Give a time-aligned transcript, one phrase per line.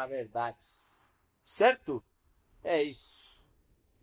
[0.00, 0.56] Na verdade.
[1.44, 2.02] Certo?
[2.64, 3.19] É isso.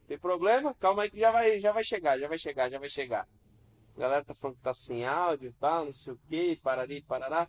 [0.07, 0.73] Tem problema?
[0.75, 3.27] Calma aí que já vai, já vai chegar, já vai chegar, já vai chegar.
[3.95, 7.01] A galera tá falando que tá sem áudio e tal, não sei o que, parari,
[7.01, 7.47] parará.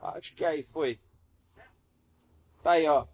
[0.00, 0.98] Acho que aí foi.
[2.62, 3.06] Tá aí, ó.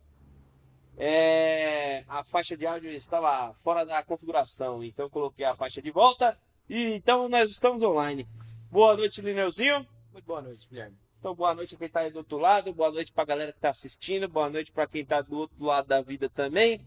[0.96, 5.90] É, a faixa de áudio estava fora da configuração, então eu coloquei a faixa de
[5.90, 6.38] volta
[6.68, 8.26] e então nós estamos online.
[8.70, 9.86] Boa noite, Lineuzinho.
[10.10, 10.96] Muito boa noite, Guilherme.
[11.18, 13.60] Então, boa noite a quem tá aí do outro lado, boa noite pra galera que
[13.60, 16.80] tá assistindo, boa noite pra quem tá do outro lado da vida também.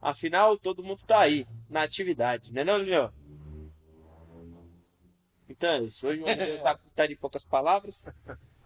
[0.00, 3.10] Afinal, todo mundo tá aí, na atividade, né não, Lineu?
[5.48, 6.06] Então é isso.
[6.06, 8.06] Hoje o Lineu tá, tá de poucas palavras.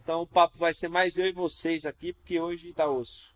[0.02, 3.34] Então o papo vai ser mais eu e vocês aqui, porque hoje tá osso.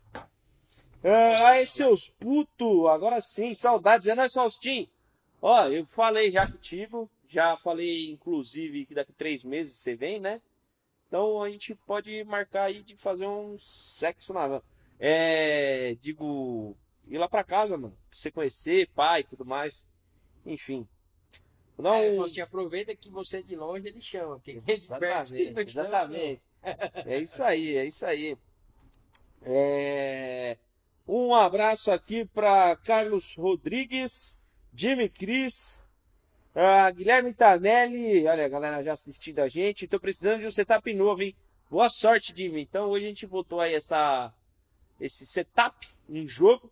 [1.03, 4.87] Ah, aí, seus putos, agora sim, saudades, é nóis, Faustinho.
[5.41, 10.41] Ó, eu falei já contigo, já falei inclusive que daqui três meses você vem, né?
[11.07, 14.61] Então a gente pode marcar aí de fazer um sexo na.
[14.99, 15.95] É.
[15.99, 16.77] Digo.
[17.09, 17.95] Ir lá pra casa, mano.
[18.09, 19.85] Pra você conhecer, pai e tudo mais.
[20.45, 20.87] Enfim.
[21.77, 24.35] Dar É, você aproveita que você é de longe, ele chama.
[24.35, 26.41] Porque de perto, Exatamente, não exatamente.
[27.05, 28.37] É isso aí, é isso aí.
[29.43, 30.57] É,
[31.07, 34.37] Um abraço aqui para Carlos Rodrigues,
[34.73, 35.87] Jimmy Cris,
[36.53, 38.27] ah, Guilherme Tanelli.
[38.27, 39.87] Olha, a galera já assistindo a gente.
[39.87, 41.35] Tô precisando de um setup novo, hein?
[41.69, 42.61] Boa sorte, Jimmy.
[42.61, 44.33] Então hoje a gente botou aí essa,
[44.99, 46.69] esse setup em jogo.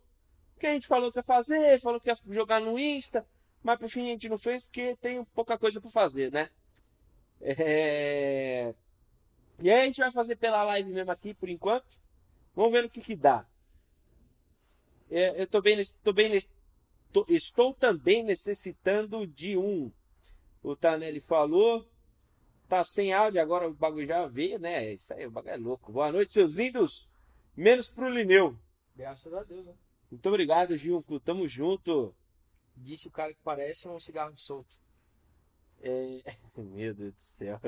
[0.58, 3.24] Que a gente falou que ia fazer, falou que ia jogar no Insta,
[3.62, 6.50] mas por fim a gente não fez porque tem pouca coisa para fazer, né?
[7.40, 8.74] É...
[9.60, 11.96] E aí a gente vai fazer pela live mesmo aqui por enquanto.
[12.54, 13.46] Vamos ver o que que dá.
[15.10, 16.42] É, eu tô bem, tô bem,
[17.12, 19.90] tô- estou também necessitando de um.
[20.62, 21.86] O Tanelli falou.
[22.68, 24.92] Tá sem áudio, agora o bagulho já veio, né?
[24.92, 25.90] Isso aí, o bagulho é louco.
[25.90, 27.08] Boa noite, seus lindos.
[27.56, 28.58] Menos pro Lineu.
[28.94, 29.74] Graças a Deus, né?
[30.10, 31.20] Muito obrigado, Gilco.
[31.20, 32.14] Tamo junto.
[32.76, 34.78] Disse o cara que parece um cigarro solto.
[35.80, 36.20] É,
[36.56, 37.60] Meu Deus do céu.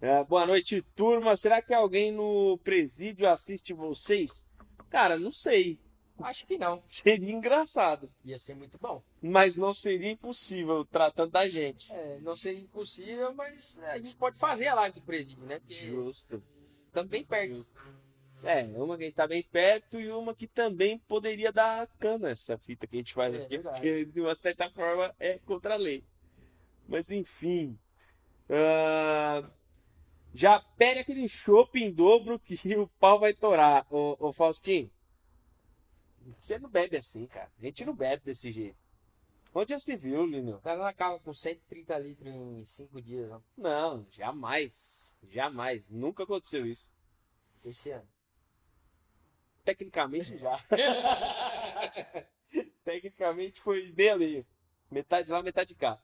[0.00, 1.36] É, boa noite, turma.
[1.36, 4.46] Será que alguém no presídio assiste vocês?
[4.90, 5.78] Cara, não sei.
[6.18, 6.82] Acho que não.
[6.86, 9.02] Seria engraçado, Ia ser muito bom.
[9.20, 11.90] mas não seria impossível tratando da gente.
[11.92, 15.58] É, não seria impossível, mas a gente pode fazer a live do presídio, né?
[15.58, 16.42] Porque Justo.
[16.86, 17.56] estamos bem perto.
[17.56, 17.72] Justo.
[18.44, 22.86] É, uma que tá bem perto e uma que também poderia dar cana essa fita
[22.86, 23.76] que a gente faz É, aqui, verdade.
[23.76, 26.04] porque de uma certa forma é contra a lei.
[26.86, 27.78] Mas enfim.
[28.48, 29.48] Ah,
[30.34, 34.90] já pede aquele chopp em dobro que o pau vai torar, ô, ô Faustinho.
[36.40, 37.50] Você não bebe assim, cara.
[37.60, 38.76] A gente não bebe desse jeito.
[39.54, 40.48] Onde já se viu, Lino?
[40.48, 45.16] Os caras acabam com 130 litros em 5 dias, ó, Não, jamais.
[45.30, 45.88] Jamais.
[45.90, 46.92] Nunca aconteceu isso.
[47.64, 48.06] esse ano.
[49.64, 50.58] Tecnicamente já.
[52.84, 54.46] Tecnicamente foi bem ali.
[54.90, 55.98] Metade lá, metade cá.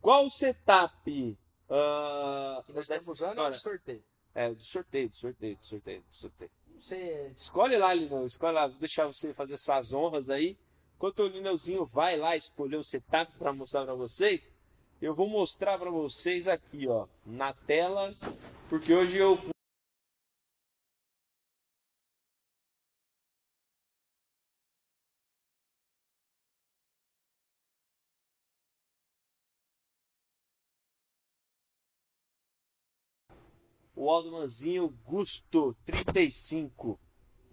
[0.00, 1.38] Qual o setup?
[1.70, 3.54] ah, Que nós estamos usando é história?
[3.54, 4.04] o sorteio.
[4.34, 6.50] É, do sorteio, do sorteio, do sorteio, do sorteio.
[6.78, 8.24] Você Escolhe lá, Linão.
[8.26, 8.66] Escolhe lá.
[8.68, 10.56] Vou deixar você fazer essas honras aí.
[10.96, 14.52] Enquanto o Lineuzinho vai lá escolher o setup para mostrar para vocês,
[15.00, 18.10] eu vou mostrar para vocês aqui, ó, na tela,
[18.68, 19.38] porque hoje eu
[33.98, 36.98] o Aldomanzinho Gusto 35.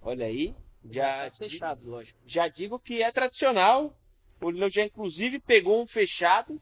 [0.02, 2.20] Olha aí, já tá fechado, lógico.
[2.24, 3.98] já digo que é tradicional.
[4.40, 6.62] O Lineu já inclusive pegou um fechado.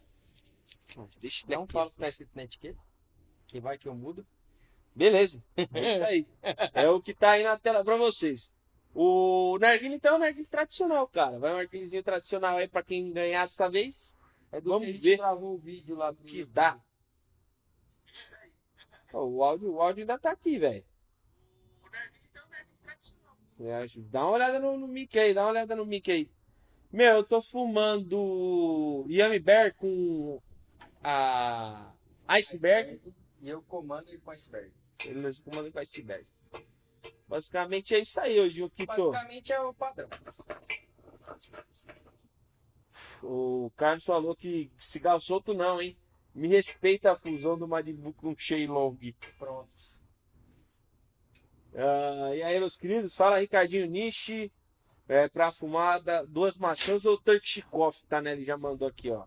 [1.20, 1.74] Deixa Não aqui.
[1.74, 2.80] fala o que tá escrito na etiqueta.
[3.48, 4.26] Que vai que eu mudo.
[4.96, 5.44] Beleza.
[5.74, 6.28] É isso aí.
[6.74, 8.50] É o que tá aí na tela pra vocês.
[8.96, 11.40] O narguilho então é um narguilho tradicional, cara.
[11.40, 14.16] Vai um narguilhozinho tradicional aí pra quem ganhar dessa vez.
[14.52, 16.80] É dos Vamos que a gente ver gravou o vídeo lá pro que dá.
[19.14, 20.84] O, áudio, o áudio ainda tá aqui, velho.
[23.84, 26.30] Acho- Dá uma olhada no, no mic aí, dá uma olhada no mic aí.
[26.92, 30.42] Meu, eu tô fumando Yummy Bear com
[31.04, 31.92] a
[32.28, 33.00] Iceberg.
[33.42, 34.72] E eu comando ele com iceberg.
[35.06, 36.26] Eles comandam com Iceberg.
[37.28, 39.12] Basicamente é isso aí hoje, o que tô.
[39.12, 40.08] Basicamente é o padrão.
[43.22, 45.98] O Carlos falou que cigarro solto não, hein?
[46.34, 48.98] Me respeita a fusão do Madibu com Shailong.
[49.38, 49.76] Pronto.
[51.76, 54.52] Ah, e aí, meus queridos, fala Ricardinho Nishi.
[55.08, 58.32] É, pra fumada, duas maçãs ou Turkshikoff, tá, né?
[58.32, 59.26] Ele já mandou aqui, ó.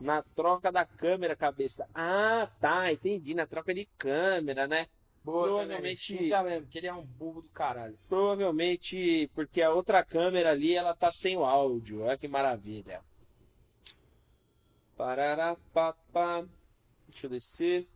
[0.00, 1.88] Na troca da câmera, cabeça.
[1.94, 3.32] Ah, tá, entendi.
[3.32, 4.88] Na troca de câmera, né?
[5.24, 6.16] Boa, Provavelmente-.
[6.18, 7.96] Xinga mesmo, que ele é um burro do caralho.
[8.08, 12.02] Provavelmente porque a outra câmera ali, ela tá sem o áudio.
[12.02, 13.00] Olha que maravilha.
[14.96, 16.44] Parará, papá.
[17.08, 17.88] Deixa eu descer.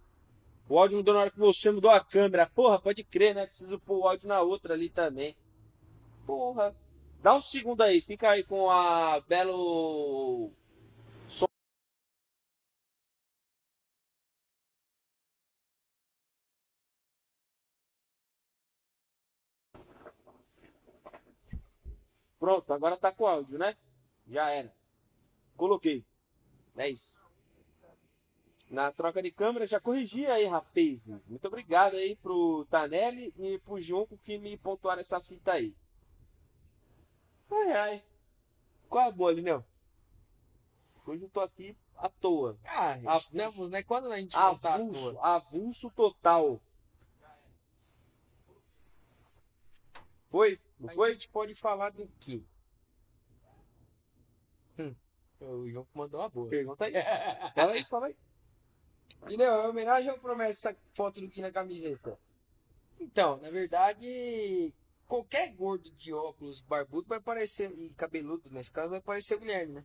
[0.68, 2.50] O áudio mudou na hora que você mudou a câmera.
[2.54, 3.46] Porra, pode crer, né?
[3.46, 5.36] Preciso pôr o áudio na outra ali também.
[6.26, 6.74] Porra.
[7.22, 8.00] Dá um segundo aí.
[8.00, 10.50] Fica aí com a Belo...
[22.38, 23.76] Pronto, agora tá com áudio, né?
[24.28, 24.72] Já era.
[25.56, 26.04] Coloquei.
[26.76, 27.14] É isso.
[28.68, 31.06] Na troca de câmera, já corrigi aí, rapaz.
[31.28, 35.74] Muito obrigado aí pro Tanelli e pro Junco que me pontuaram essa fita aí.
[37.50, 38.04] Ai, ai.
[38.88, 39.64] Qual é a boa, Lineu?
[41.06, 42.58] Hoje eu tô aqui à toa.
[42.64, 43.16] Ah, Avulso.
[43.28, 43.82] estamos, né?
[43.84, 45.26] Quando a gente não tá à Avulso, toa.
[45.26, 46.60] avulso total.
[50.28, 50.60] Foi?
[50.78, 51.12] Não Aí A foi?
[51.12, 52.42] gente pode falar do quê?
[54.78, 54.94] Hum,
[55.40, 56.48] o João mandou uma boa.
[56.48, 56.92] Pergunta aí.
[57.54, 58.16] Fala aí, fala aí.
[59.22, 59.52] Entendeu?
[59.52, 62.18] É homenagem ou promessa essa foto do Gui na camiseta?
[62.98, 64.72] Então, na verdade,
[65.06, 69.74] qualquer gordo de óculos barbudo vai parecer, e cabeludo nesse caso, vai parecer o Guilherme,
[69.74, 69.84] né?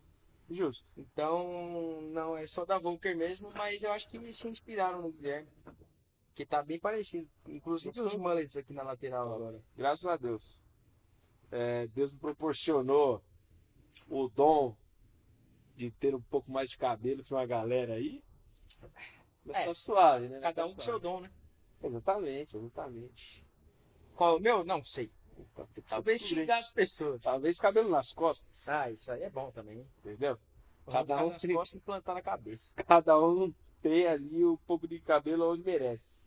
[0.49, 0.85] Justo.
[0.97, 5.11] Então, não é só da Volker mesmo, mas eu acho que eles se inspiraram no
[5.11, 5.49] Guilherme.
[6.35, 7.29] Que tá bem parecido.
[7.47, 9.61] Inclusive os mullets aqui na lateral agora.
[9.75, 10.59] Graças a Deus.
[11.51, 13.21] É, Deus me proporcionou
[14.09, 14.75] o dom
[15.75, 18.23] de ter um pouco mais de cabelo que uma galera aí.
[19.45, 20.39] Mas É, tá suave, né?
[20.39, 21.31] Cada Tá um com seu dom, né?
[21.83, 23.45] Exatamente, exatamente.
[24.15, 24.63] Qual é o meu?
[24.63, 25.11] Não sei.
[25.37, 27.23] Então, Talvez xingar as pessoas.
[27.23, 29.87] Talvez cabelo nas costas, Ah, isso aí é bom também.
[29.99, 30.37] entendeu?
[30.85, 32.71] Cada Cada um tem- costas e plantar na cabeça.
[32.75, 33.51] Cada um
[33.81, 36.19] tem ali um pouco de cabelo onde merece.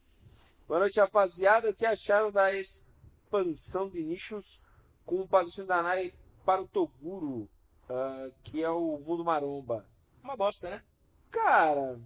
[0.66, 1.70] Boa noite, rapaziada.
[1.70, 4.60] O que acharam da expansão de nichos
[5.04, 7.48] com o patrocínio da Nike para o Toguro,
[7.88, 9.86] ah, que é o Mundo Maromba?
[10.22, 10.82] Uma bosta, né?
[11.30, 11.98] Cara.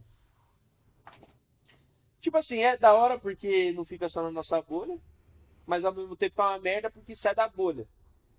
[2.20, 4.98] Tipo assim, é da hora porque não fica só na nossa bolha,
[5.66, 7.86] mas ao mesmo tempo é uma merda porque sai da bolha.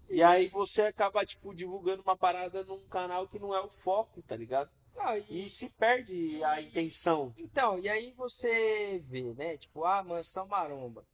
[0.10, 4.22] E aí você acaba, tipo, divulgando uma parada num canal que não é o foco,
[4.24, 4.70] tá ligado?
[4.96, 7.34] Não, e- E se perde a intenção.
[7.38, 9.56] Então, e aí você vê, né?
[9.58, 11.06] Tipo, a Mansão Maromba,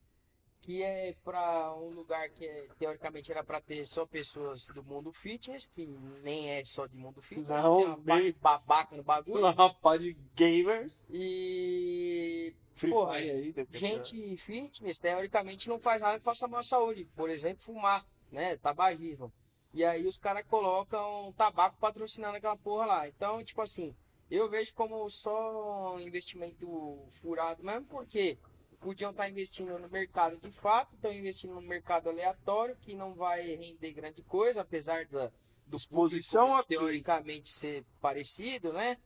[0.65, 5.13] que é pra um lugar que é, teoricamente era pra ter só pessoas do mundo
[5.13, 5.85] fitness, que
[6.23, 9.45] nem é só de mundo fitness, Não, tem uma de babaca no bagulho.
[9.45, 11.05] Uma pá de gamers.
[11.11, 13.53] E Free Porra, aí.
[13.55, 13.65] né?
[13.73, 17.05] gente fitness, teoricamente, não faz nada que faça mal à saúde.
[17.15, 18.57] Por exemplo, fumar, né?
[18.57, 19.31] Tabagismo.
[19.71, 23.07] E aí os caras colocam tabaco patrocinando aquela porra lá.
[23.07, 23.95] Então, tipo assim,
[24.31, 28.37] eu vejo como só um investimento furado mesmo, porque
[28.85, 33.41] podiam estar investindo no mercado de fato, estão investindo no mercado aleatório, que não vai
[33.55, 35.31] render grande coisa, apesar da,
[35.65, 36.77] do Exposição público, ok.
[36.77, 38.99] teoricamente ser parecido, né?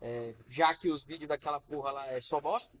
[0.00, 2.74] É, já que os vídeos daquela porra lá é só bosta.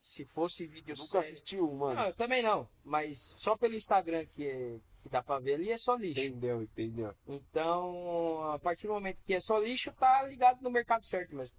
[0.00, 1.96] Se fosse vídeo Nunca sério- assisti um, mano.
[1.96, 2.66] não, eu também não.
[2.82, 6.18] Mas só pelo Instagram que, é- que dá pra ver ali é só lixo.
[6.20, 7.14] Entendeu, entendeu.
[7.26, 11.56] Então, a partir do momento que é só lixo, tá ligado no mercado certo mesmo.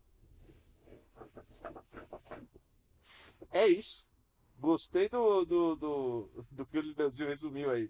[3.51, 4.03] É isso.
[4.57, 7.89] Gostei do, do, do, do que o Lineuzinho resumiu aí.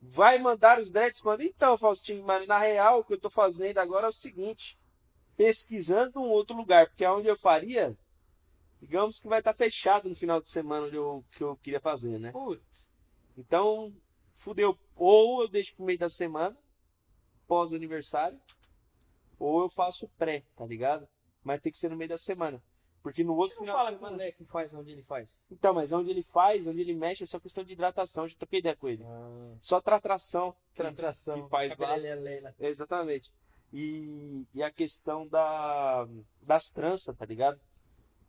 [0.00, 1.42] Vai mandar os dreads quando?
[1.42, 4.78] Então, Faustinho, mano, na real, o que eu tô fazendo agora é o seguinte:
[5.36, 7.96] pesquisando um outro lugar, porque aonde eu faria,
[8.80, 12.18] digamos que vai estar fechado no final de semana onde eu, que eu queria fazer,
[12.18, 12.32] né?
[12.32, 12.88] Putz,
[13.36, 13.94] Então,
[14.34, 14.78] fudeu.
[14.94, 16.56] Ou eu deixo pro meio da semana,
[17.46, 18.38] pós aniversário,
[19.38, 21.08] ou eu faço pré, tá ligado?
[21.42, 22.62] Mas tem que ser no meio da semana.
[23.04, 25.38] Porque no outro você não final fala quando é que faz, onde ele faz?
[25.50, 28.26] Então, mas onde ele faz, onde ele mexe, é só questão de hidratação.
[28.26, 29.04] Já troquei ideia com ele.
[29.60, 30.56] Só tratração.
[30.70, 31.42] que Tratração.
[31.42, 31.88] que faz lá.
[31.88, 32.54] Cabelelela.
[32.58, 33.30] Exatamente.
[33.70, 36.08] E, e a questão da,
[36.40, 37.60] das tranças, tá ligado?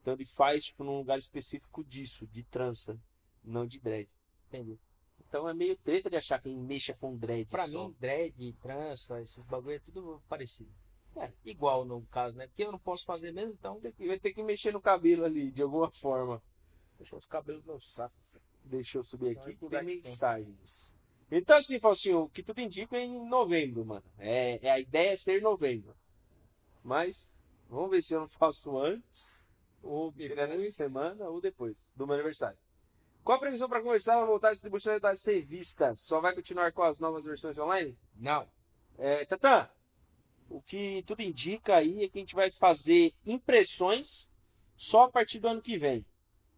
[0.01, 2.99] Então ele faz, tipo, num lugar específico disso, de trança,
[3.41, 4.09] não de dread.
[4.49, 4.77] Entendi.
[5.25, 7.49] Então é meio treta de achar quem mexa com dread.
[7.49, 7.87] Pra só.
[7.87, 10.69] mim, dread, trança, esses bagulho é tudo parecido.
[11.17, 11.31] É.
[11.45, 12.47] Igual no caso, né?
[12.47, 15.61] Porque eu não posso fazer mesmo, então vai ter que mexer no cabelo ali, de
[15.61, 16.41] alguma forma.
[16.97, 18.15] deixa os cabelos no saco.
[18.63, 20.95] Deixa eu subir aqui que tem mensagens.
[21.29, 24.03] Então, assim, assim, o que tudo indica é em novembro, mano.
[24.17, 25.95] É, é a ideia é ser novembro.
[26.83, 27.35] Mas,
[27.69, 29.45] vamos ver se eu não faço antes,
[29.81, 32.57] ou seria nessa semana, ou depois do meu aniversário.
[33.23, 36.01] Qual a previsão para começar a voltar a distribuição das revistas?
[36.01, 37.97] Só vai continuar com as novas versões online?
[38.15, 38.47] Não.
[38.97, 39.67] É, Tatã,
[40.49, 44.29] o que tudo indica aí é que a gente vai fazer impressões
[44.75, 46.05] só a partir do ano que vem.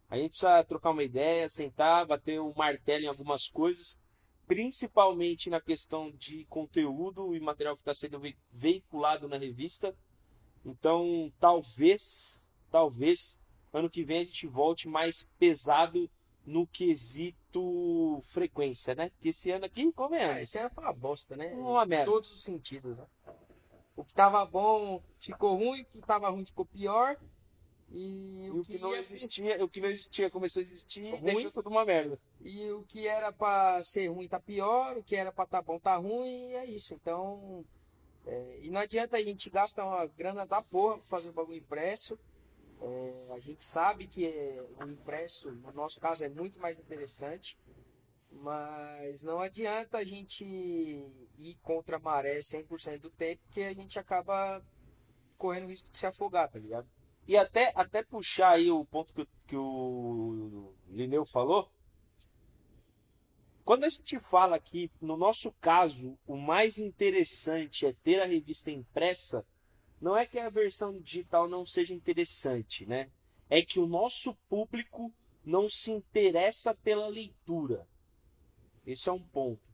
[0.10, 4.00] A gente precisa trocar uma ideia, sentar, bater um martelo em algumas coisas,
[4.46, 9.94] principalmente na questão de conteúdo e material que está sendo veiculado na revista.
[10.65, 13.38] Então, talvez, talvez,
[13.74, 16.10] ano que vem a gente volte mais pesado
[16.46, 19.10] no quesito frequência, né?
[19.10, 20.38] Porque esse ano aqui, convenhamos.
[20.38, 21.53] Ah, esse ano foi uma bosta, né?
[21.53, 22.10] Uma merda.
[22.10, 23.06] Em todos os sentidos, né?
[23.97, 27.17] O que tava bom ficou ruim, o que tava ruim ficou pior.
[27.89, 31.03] E, E o o que não ia- existia, o que não existia começou a existir
[31.05, 31.21] e Ruim.
[31.23, 32.19] deixou tudo uma merda.
[32.41, 35.79] E o que era pra ser ruim tá pior, o que era pra tá bom
[35.79, 36.93] tá ruim, e é isso.
[36.93, 37.65] Então,
[38.25, 41.57] é, e não adianta a gente gastar uma grana da porra pra fazer o bagulho
[41.57, 42.19] impresso.
[42.81, 47.57] É, a gente sabe que é, o impresso, no nosso caso, é muito mais interessante.
[48.31, 51.05] Mas não adianta a gente
[51.38, 54.63] ir contra a maré 100% do tempo, porque a gente acaba
[55.38, 56.88] correndo o risco de se afogar, tá ligado?
[57.27, 61.70] E até, até puxar aí o ponto que, que o Lineu falou.
[63.65, 68.72] Quando a gente fala que, no nosso caso, o mais interessante é ter a revista
[68.72, 69.46] impressa,
[70.00, 73.12] não é que a versão digital não seja interessante, né?
[73.50, 75.13] É que o nosso público
[75.44, 77.86] não se interessa pela leitura.
[78.86, 79.66] Esse é um ponto.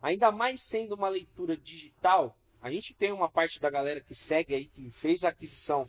[0.00, 4.54] Ainda mais sendo uma leitura digital, a gente tem uma parte da galera que segue
[4.54, 5.88] aí, que fez a aquisição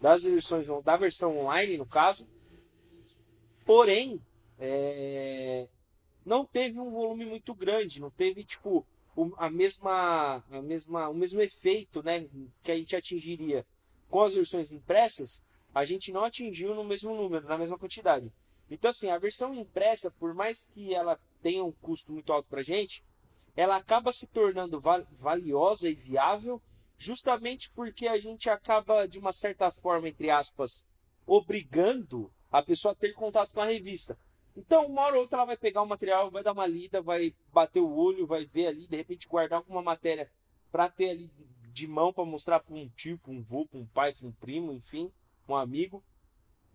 [0.00, 2.28] das versões da versão online no caso.
[3.64, 4.20] Porém
[4.58, 5.68] é,
[6.24, 8.86] não teve um volume muito grande não teve tipo
[9.36, 12.28] a mesma a mesma o mesmo efeito né
[12.62, 13.66] que a gente atingiria
[14.08, 15.42] com as versões impressas
[15.74, 18.32] a gente não atingiu no mesmo número na mesma quantidade.
[18.70, 22.62] Então assim a versão impressa por mais que ela tenha um custo muito alto para
[22.62, 23.02] gente
[23.56, 26.60] ela acaba se tornando val- valiosa e viável
[26.96, 30.84] justamente porque a gente acaba, de uma certa forma, entre aspas,
[31.26, 34.16] obrigando a pessoa a ter contato com a revista.
[34.56, 37.34] Então, uma hora ou outra ela vai pegar o material, vai dar uma lida, vai
[37.52, 40.30] bater o olho, vai ver ali, de repente guardar alguma matéria
[40.70, 41.30] para ter ali
[41.72, 44.32] de mão para mostrar para um tio, para um vô, para um pai, para um
[44.32, 45.10] primo, enfim,
[45.48, 46.04] um amigo.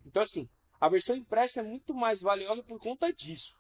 [0.05, 3.57] Então, assim, a versão impressa é muito mais valiosa por conta disso.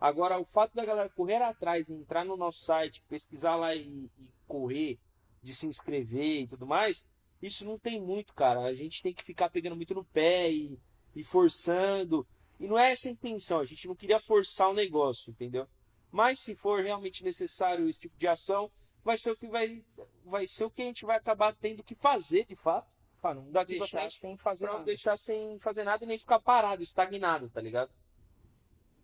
[0.00, 4.30] Agora, o fato da galera correr atrás, entrar no nosso site, pesquisar lá e, e
[4.48, 4.98] correr,
[5.42, 7.04] de se inscrever e tudo mais,
[7.42, 8.60] isso não tem muito, cara.
[8.60, 10.78] A gente tem que ficar pegando muito no pé e,
[11.14, 12.26] e forçando.
[12.58, 15.66] E não é essa a intenção, a gente não queria forçar o negócio, entendeu?
[16.10, 18.70] Mas se for realmente necessário esse tipo de ação,
[19.04, 19.84] vai ser o que vai,
[20.24, 23.50] vai ser o que a gente vai acabar tendo que fazer, de fato, Pra não
[23.50, 24.86] Daqui pra deixar frente, sem fazer pra não nada.
[24.86, 27.90] deixar sem fazer nada e nem ficar parado, estagnado, tá ligado?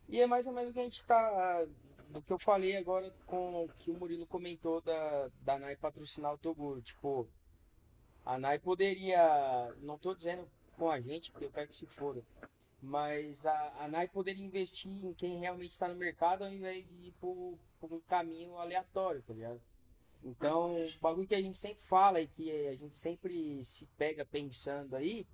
[0.09, 1.67] E é mais ou menos o que a gente tá.
[2.09, 6.33] Do que eu falei agora com o que o Murilo comentou da, da NAI patrocinar
[6.33, 6.81] o Toguro.
[6.81, 7.29] Tipo,
[8.25, 9.75] a NAI poderia.
[9.81, 12.23] Não tô dizendo com a gente, porque eu quero que se foda.
[12.81, 17.09] Mas a, a NAI poderia investir em quem realmente está no mercado ao invés de
[17.09, 19.61] ir por, por um caminho aleatório, tá ligado?
[20.23, 24.25] Então, o bagulho que a gente sempre fala e que a gente sempre se pega
[24.25, 25.27] pensando aí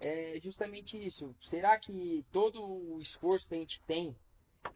[0.00, 1.34] é justamente isso.
[1.40, 4.16] Será que todo o esforço que a gente tem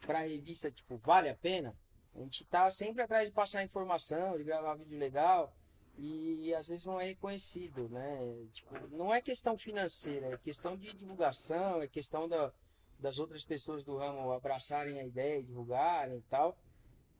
[0.00, 1.76] para a revista, tipo, vale a pena?
[2.14, 5.52] A gente tá sempre atrás de passar informação, de gravar vídeo legal
[5.99, 8.47] e às vezes não é reconhecido, né?
[8.52, 12.52] Tipo, não é questão financeira, é questão de divulgação, é questão da,
[12.99, 16.57] das outras pessoas do ramo abraçarem a ideia, divulgarem e tal.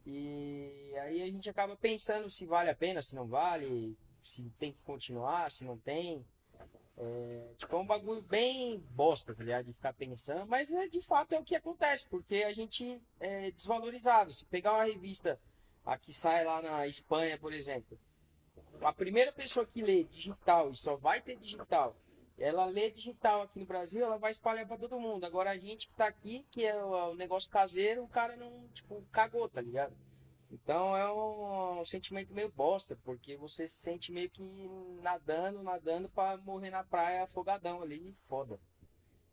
[0.07, 4.73] E aí a gente acaba pensando se vale a pena, se não vale, se tem
[4.73, 6.25] que continuar, se não tem.
[6.97, 9.67] É, tipo, é um bagulho bem bosta, tá ligado?
[9.67, 13.51] De ficar pensando, mas é, de fato é o que acontece, porque a gente é
[13.51, 14.33] desvalorizado.
[14.33, 15.41] Se pegar uma revista
[15.85, 17.99] a que sai lá na Espanha, por exemplo,
[18.81, 21.97] a primeira pessoa que lê digital e só vai ter digital,
[22.39, 25.25] ela lê digital aqui no Brasil, ela vai espalhar pra todo mundo.
[25.25, 29.03] Agora a gente que tá aqui, que é o negócio caseiro, o cara não, tipo,
[29.11, 29.95] cagou, tá ligado?
[30.53, 34.43] Então é um, um sentimento meio bosta, porque você se sente meio que
[35.01, 38.61] nadando, nadando pra morrer na praia afogadão ali, foda.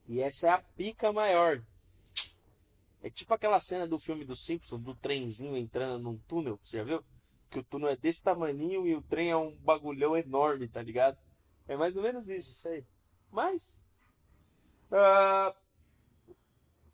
[0.07, 1.61] E essa é a pica maior.
[3.03, 6.83] É tipo aquela cena do filme do Simpsons, do trenzinho entrando num túnel, você já
[6.83, 7.03] viu?
[7.49, 11.17] Que o túnel é desse tamaninho e o trem é um bagulhão enorme, tá ligado?
[11.67, 12.85] É mais ou menos isso, isso aí.
[13.31, 13.79] Mas.
[14.91, 15.53] Ah,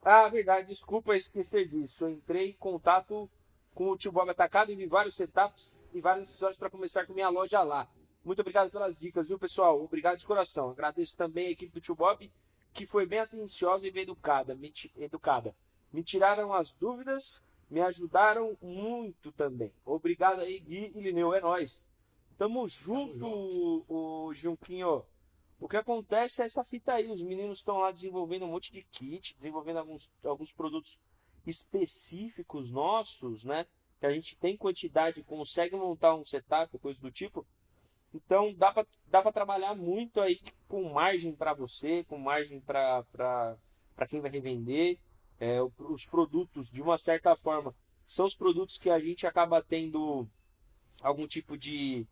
[0.01, 2.05] ah, verdade, desculpa esquecer disso.
[2.05, 3.29] Eu entrei em contato
[3.75, 7.13] com o Tio Bob Atacado e vi vários setups e vários acessórios para começar com
[7.13, 7.87] minha loja lá.
[8.23, 9.83] Muito obrigado pelas dicas, viu, pessoal?
[9.83, 10.69] Obrigado de coração.
[10.69, 12.31] Agradeço também a equipe do Tio Bob,
[12.73, 14.55] que foi bem atenciosa e bem educada.
[14.55, 15.53] Me, educada.
[15.91, 19.73] me tiraram as dúvidas, me ajudaram muito também.
[19.85, 21.85] Obrigado aí, Gui e Lineu, é nóis.
[22.37, 25.03] Tamo junto, o, o Junquinho.
[25.59, 27.11] O que acontece é essa fita aí.
[27.11, 30.97] Os meninos estão lá desenvolvendo um monte de kit, desenvolvendo alguns, alguns produtos
[31.45, 33.65] específicos nossos, né?
[33.99, 37.45] Que a gente tem quantidade, consegue montar um setup, coisa do tipo.
[38.13, 43.57] Então dá para dá pra trabalhar muito aí com margem para você, com margem para
[44.07, 44.97] quem vai revender.
[45.37, 47.75] É, os produtos, de uma certa forma,
[48.05, 50.27] são os produtos que a gente acaba tendo
[51.01, 52.07] algum tipo de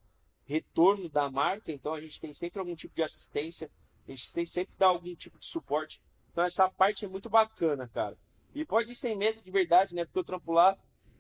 [0.45, 3.71] retorno da marca, então a gente tem sempre algum tipo de assistência,
[4.05, 6.01] a gente tem sempre dar algum tipo de suporte.
[6.31, 8.17] Então essa parte é muito bacana, cara.
[8.53, 10.05] E pode ir sem medo de verdade, né?
[10.05, 10.77] Porque eu trampo lá,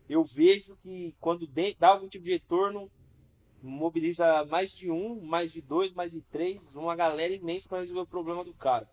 [0.07, 1.47] eu vejo que quando
[1.79, 2.91] dá algum tipo de retorno,
[3.61, 8.01] mobiliza mais de um, mais de dois, mais de três, uma galera imensa para resolver
[8.01, 8.87] o problema do cara.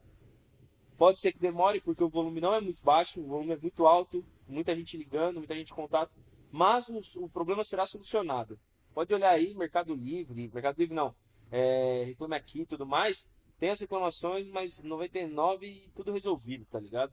[0.97, 3.87] Pode ser que demore, porque o volume não é muito baixo, o volume é muito
[3.87, 6.13] alto, muita gente ligando, muita gente em contato,
[6.53, 8.59] mas o, o problema será solucionado.
[8.95, 11.15] Pode olhar aí, Mercado Livre, Mercado Livre não,
[11.51, 13.29] é, Reclame Aqui e tudo mais,
[13.59, 17.13] tem as reclamações, mas 99 tudo resolvido, tá ligado?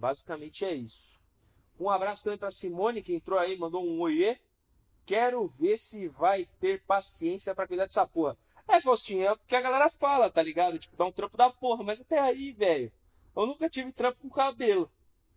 [0.00, 1.10] Basicamente é isso.
[1.78, 4.38] Um abraço também para Simone, que entrou aí, mandou um oiê.
[5.04, 8.36] Quero ver se vai ter paciência para cuidar dessa porra.
[8.66, 10.78] É, Faustinho, é o que a galera fala, tá ligado?
[10.78, 12.90] Tipo, dá um trampo da porra, mas até aí, velho.
[13.36, 14.90] Eu nunca tive trampo com cabelo.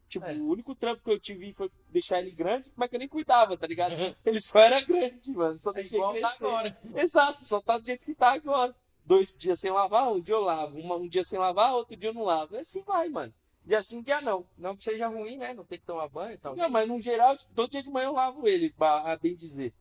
[0.07, 0.33] Tipo, é.
[0.33, 3.57] o único trampo que eu tive foi deixar ele grande, mas que eu nem cuidava,
[3.57, 3.95] tá ligado?
[4.25, 5.59] Ele só era grande, mano.
[5.59, 6.21] Só é deixei é crescer.
[6.21, 6.77] Tá agora.
[6.95, 8.73] Exato, só tá do jeito que tá agora.
[9.05, 10.77] Dois dias sem lavar, um dia eu lavo.
[10.79, 12.55] Uma, um dia sem lavar, outro dia eu não lavo.
[12.55, 13.33] Assim vai, mano.
[13.65, 14.45] Dia sim, dia não.
[14.57, 15.53] Não que seja ruim, né?
[15.53, 16.55] Não tem que tomar banho e tal.
[16.55, 19.73] Não, mas no geral, todo dia de manhã eu lavo ele, a bem dizer.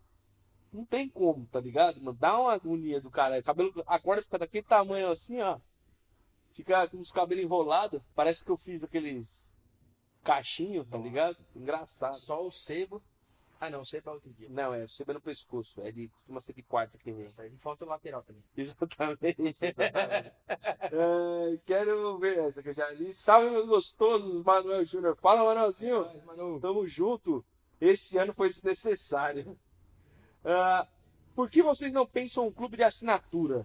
[0.72, 2.00] Não tem como, tá ligado?
[2.00, 3.38] Mano, dá uma agonia do cara.
[3.38, 5.58] O cabelo acorda fica daquele tamanho assim, ó.
[6.52, 8.00] Fica com os cabelos enrolados.
[8.14, 9.52] Parece que eu fiz aqueles
[10.22, 11.08] cachinho, tá Nossa.
[11.08, 11.36] ligado?
[11.54, 12.14] Engraçado.
[12.14, 13.02] Só o sebo.
[13.62, 14.48] Ah, não, sebo é outro dia.
[14.50, 15.80] Não, é, sebo é no pescoço.
[15.82, 17.26] É de, costuma ser de quarta que vem.
[17.26, 18.42] Isso aí falta o lateral também.
[18.58, 19.36] Exatamente.
[19.40, 20.32] Exatamente.
[20.48, 23.14] é, quero ver essa que eu já li.
[23.14, 25.14] Salve, meus gostosos, Manuel Júnior.
[25.14, 26.06] Fala, Manuelzinho.
[26.06, 26.58] É, Manu.
[26.58, 27.44] Tamo junto.
[27.80, 29.56] Esse ano foi desnecessário.
[30.44, 30.84] Uh,
[31.32, 33.64] por que vocês não pensam um clube de assinatura?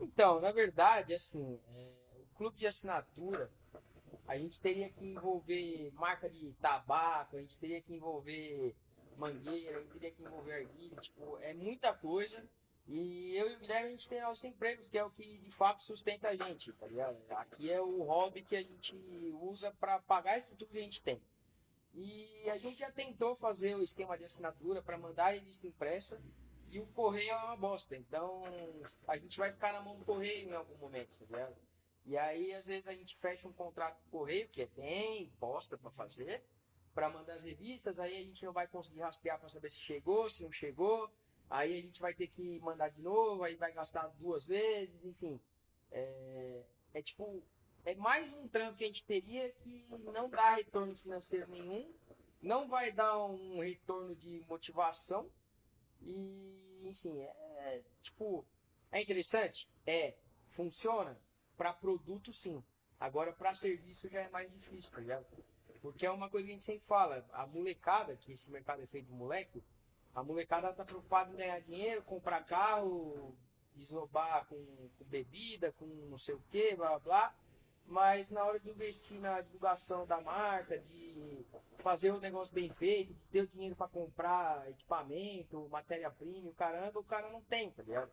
[0.00, 1.96] Então, na verdade, assim, é,
[2.32, 3.50] o clube de assinatura
[4.26, 8.74] a gente teria que envolver marca de tabaco, a gente teria que envolver
[9.18, 12.42] mangueira, eu teria que envolver arguilha, tipo, é muita coisa.
[12.86, 15.50] E eu e o Guilherme, a gente tem nossos empregos, que é o que de
[15.50, 17.18] fato sustenta a gente, tá ligado?
[17.30, 18.96] Aqui é o hobby que a gente
[19.42, 21.20] usa para pagar a estrutura que a gente tem.
[21.92, 26.18] E a gente já tentou fazer o esquema de assinatura para mandar a revista impressa
[26.70, 27.94] e o correio é uma bosta.
[27.94, 28.42] Então
[29.06, 31.56] a gente vai ficar na mão do correio em algum momento, tá ligado?
[32.06, 35.30] E aí, às vezes, a gente fecha um contrato com o correio, que é bem
[35.38, 36.42] bosta para fazer
[36.98, 40.28] para mandar as revistas, aí a gente não vai conseguir rastrear para saber se chegou,
[40.28, 41.08] se não chegou,
[41.48, 45.40] aí a gente vai ter que mandar de novo, aí vai gastar duas vezes, enfim.
[45.92, 47.40] É, é tipo,
[47.84, 51.88] é mais um trampo que a gente teria que não dá retorno financeiro nenhum,
[52.42, 55.30] não vai dar um retorno de motivação
[56.02, 58.44] e, enfim, é tipo,
[58.90, 59.70] é interessante?
[59.86, 60.16] É.
[60.48, 61.16] Funciona?
[61.56, 62.60] Para produto, sim.
[62.98, 65.24] Agora, para serviço já é mais difícil, tá ligado?
[65.80, 68.86] Porque é uma coisa que a gente sempre fala, a molecada, que esse mercado é
[68.86, 69.62] feito de moleque,
[70.14, 73.36] a molecada tá preocupada em ganhar dinheiro, comprar carro,
[73.76, 74.56] esnobar com,
[74.98, 77.34] com bebida, com não sei o que, blá blá.
[77.88, 81.46] Mas na hora de investir na divulgação da marca, de
[81.78, 87.04] fazer o negócio bem feito, de ter o dinheiro para comprar equipamento, matéria-prima, caramba, o
[87.04, 88.10] cara não tem, tá ligado?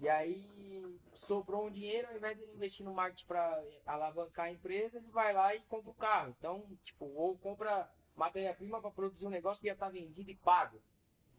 [0.00, 4.98] E aí sobrou um dinheiro, ao invés de investir no marketing para alavancar a empresa,
[4.98, 6.34] ele vai lá e compra o carro.
[6.38, 10.80] Então, tipo, ou compra matéria-prima para produzir um negócio que já está vendido e pago.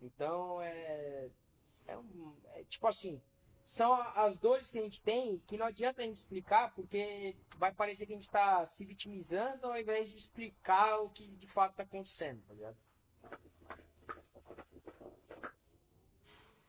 [0.02, 1.30] Então, é,
[1.88, 3.22] é, um, é, tipo assim,
[3.68, 7.74] são as dores que a gente tem que não adianta a gente explicar, porque vai
[7.74, 11.72] parecer que a gente está se vitimizando ao invés de explicar o que de fato
[11.72, 12.78] está acontecendo, tá ligado?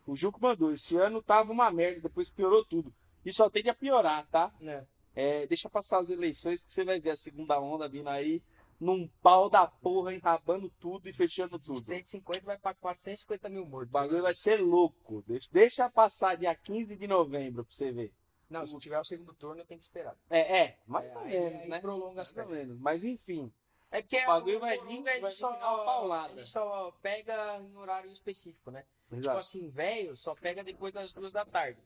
[0.04, 2.92] O Juco mandou, esse ano tava uma merda, depois piorou tudo.
[3.24, 4.52] E só tende a piorar, tá?
[4.60, 4.84] É.
[5.14, 8.42] É, deixa passar as eleições que você vai ver a segunda onda vindo aí
[8.80, 11.80] num pau da porra, enrabando tudo e fechando tudo.
[11.80, 13.90] De 150 vai para 450 mil mortos.
[13.90, 15.22] O bagulho vai ser louco.
[15.26, 18.12] Deixa, deixa passar dia 15 de novembro pra você ver.
[18.48, 20.16] Não, se tiver o segundo turno, tem que esperar.
[20.30, 21.80] É, é mais é, ou menos, aí, né?
[21.80, 22.78] prolonga as mais ou menos.
[22.80, 23.52] Mas enfim.
[23.90, 26.32] É porque O bagulho o vai vir- vai vir só, uma paulada.
[26.32, 28.84] ele só pega em horário específico, né?
[29.04, 29.38] Tipo Exato.
[29.38, 31.78] assim, velho só pega depois das duas da tarde.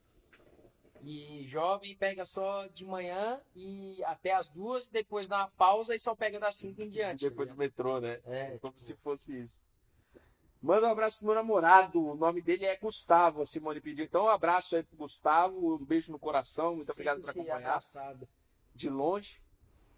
[1.05, 5.99] E jovem pega só de manhã e até as duas, depois dá uma pausa e
[5.99, 7.29] só pega das cinco em diante.
[7.29, 8.17] Depois tá do metrô, né?
[8.17, 8.33] ligado?
[8.33, 9.65] É, Como se fosse isso.
[10.63, 12.01] Manda um abraço pro meu namorado.
[12.01, 14.05] O nome dele é Gustavo, a Simone pediu.
[14.05, 15.75] Então, um abraço aí pro Gustavo.
[15.75, 16.77] Um beijo no coração.
[16.77, 18.29] Muito obrigado por acompanhar abraçado.
[18.73, 19.43] de longe.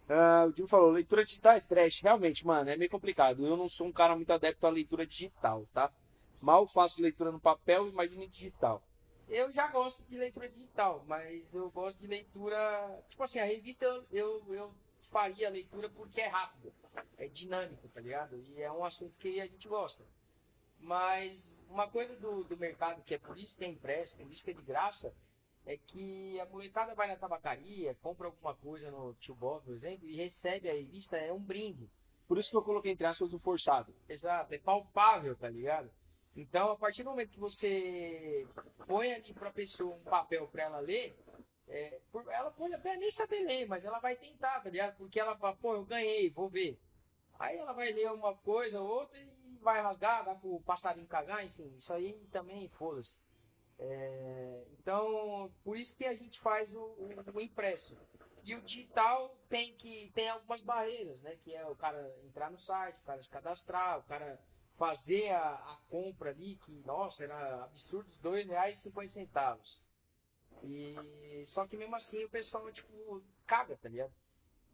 [0.09, 2.01] Ah, o Dino falou, leitura digital é trash.
[2.01, 3.47] Realmente, mano, é meio complicado.
[3.47, 5.93] Eu não sou um cara muito adepto à leitura digital, tá?
[6.41, 8.83] Mal faço leitura no papel, imagine digital.
[9.29, 13.03] Eu já gosto de leitura digital, mas eu gosto de leitura.
[13.09, 14.75] Tipo assim, a revista eu, eu, eu
[15.11, 16.73] faria a leitura porque é rápido,
[17.17, 18.41] é dinâmico, tá ligado?
[18.51, 20.05] E é um assunto que a gente gosta.
[20.79, 24.45] Mas uma coisa do, do mercado que é por isso que é impresso, por isso
[24.45, 25.15] que é de graça,
[25.67, 30.07] é que a molecada vai na tabacaria, compra alguma coisa no Tio Bob, por exemplo,
[30.07, 31.89] e recebe a revista, é um brinde.
[32.29, 33.95] Por isso que eu coloquei entre aspas o forçado.
[34.09, 35.91] Exato, é palpável, tá ligado?
[36.37, 38.47] Então, a partir do momento que você
[38.87, 41.17] põe ali pra pessoa um papel pra ela ler,
[41.69, 44.97] é, ela pode até nem saber ler, mas ela vai tentar, tá ligado?
[44.97, 46.79] Porque ela fala, pô, eu ganhei, vou ver.
[47.39, 49.29] Aí ela vai ler uma coisa ou outra e
[49.61, 53.17] vai rasgar, dá pro passarinho cagar, enfim, isso aí também foda-se.
[53.79, 57.97] É, então, por isso que a gente faz o, o- o impresso.
[58.45, 61.37] E o digital tem que tem algumas barreiras, né?
[61.43, 64.39] Que é o cara entrar no site, o cara se cadastrar, o cara
[64.77, 69.81] fazer a, a compra ali, que, nossa, era absurdos, R$ 2,50.
[70.63, 74.13] E só que mesmo assim o pessoal, tipo, caga, tá ligado?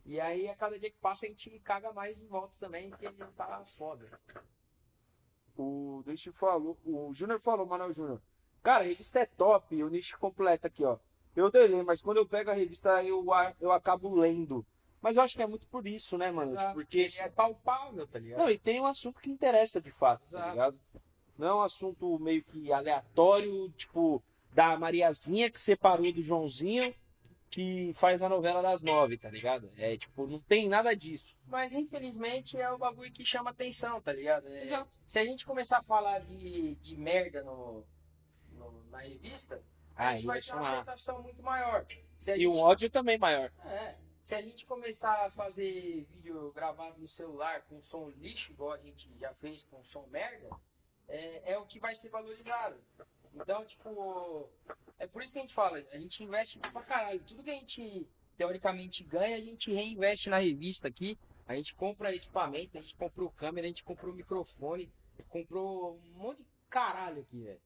[0.05, 3.11] E aí a cada dia que passa a gente caga mais de volta também, porque
[3.37, 4.09] tá foda.
[5.57, 8.23] O Nish falou, o Júnior falou, Manuel Júnior.
[8.63, 10.99] Cara, a revista é top, o Nish completa aqui, ó.
[11.35, 13.25] Eu dei ler, mas quando eu pego a revista eu,
[13.61, 14.67] eu acabo lendo.
[15.01, 16.53] Mas eu acho que é muito por isso, né, mano?
[16.53, 17.09] Exato, Porque.
[17.19, 18.39] é palpável, tá ligado?
[18.41, 20.51] Não, e tem um assunto que interessa de fato, tá Exato.
[20.51, 20.81] ligado?
[21.39, 26.95] Não é um assunto meio que aleatório, tipo, da Mariazinha que separou do Joãozinho,
[27.49, 29.71] que faz a novela das nove, tá ligado?
[29.79, 31.35] É tipo, não tem nada disso.
[31.47, 34.47] Mas infelizmente é o bagulho que chama atenção, tá ligado?
[34.49, 34.91] É, Exato.
[35.07, 37.85] Se a gente começar a falar de, de merda no,
[38.53, 39.61] no- na revista,
[39.97, 41.87] a Aí gente vai ter uma aceitação muito maior.
[42.37, 43.51] E um ódio também maior.
[43.65, 48.73] é, se a gente começar a fazer vídeo gravado no celular com som lixo, igual
[48.73, 50.49] a gente já fez com som merda,
[51.09, 52.77] é, é o que vai ser valorizado.
[53.35, 54.49] Então, tipo,
[54.99, 57.21] é por isso que a gente fala, a gente investe pra caralho.
[57.21, 58.07] Tudo que a gente
[58.37, 61.19] teoricamente ganha, a gente reinveste na revista aqui.
[61.47, 64.91] A gente compra equipamento, a gente comprou câmera, a gente comprou microfone,
[65.29, 67.61] comprou um monte de caralho aqui, velho.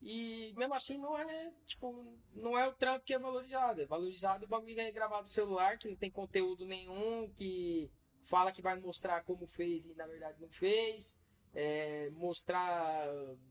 [0.00, 2.04] E mesmo assim não é, tipo,
[2.34, 3.82] não é o trampo que é valorizado.
[3.82, 7.90] É valorizado o bagulho que é gravado no celular, que não tem conteúdo nenhum, que
[8.24, 11.16] fala que vai mostrar como fez e na verdade não fez.
[11.54, 13.08] É, mostrar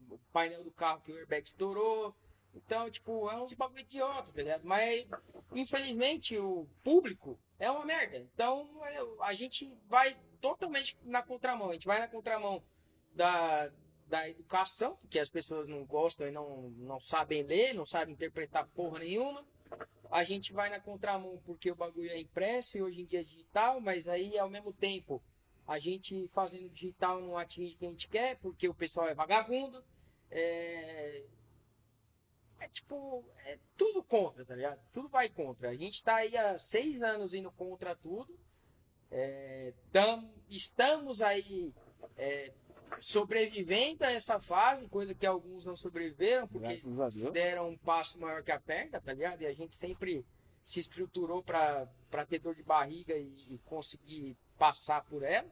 [0.10, 2.16] o painel do carro que o airbag estourou.
[2.54, 4.64] Então, tipo, é uns bagulho idiota, tá ligado?
[4.64, 5.08] Mas,
[5.54, 8.18] infelizmente, o público é uma merda.
[8.18, 11.72] Então, é, a gente vai totalmente na contramão.
[11.72, 12.64] A gente vai na contramão
[13.16, 13.72] da,
[14.14, 18.68] da educação, que as pessoas não gostam e não, não sabem ler, não sabem interpretar
[18.68, 19.44] porra nenhuma.
[20.12, 23.24] A gente vai na contramão porque o bagulho é impresso e hoje em dia é
[23.24, 25.20] digital, mas aí, ao mesmo tempo,
[25.68, 29.16] a gente fazendo digital não atinge o que a gente quer, porque o pessoal é
[29.16, 29.84] vagabundo.
[30.30, 31.24] É,
[32.60, 34.80] é tipo, é tudo contra, tá ligado?
[34.94, 35.72] Tudo vai contra.
[35.72, 38.38] A gente tá aí há seis anos indo contra tudo.
[39.10, 41.74] É, tam- estamos aí
[42.16, 42.52] é,
[43.00, 46.78] sobrevivendo a essa fase, coisa que alguns não sobreviveram, porque
[47.32, 49.42] deram um passo maior que a perna, tá ligado?
[49.42, 50.26] E a gente sempre
[50.62, 51.88] se estruturou pra
[52.28, 55.50] ter dor de barriga e, e conseguir passar por ela.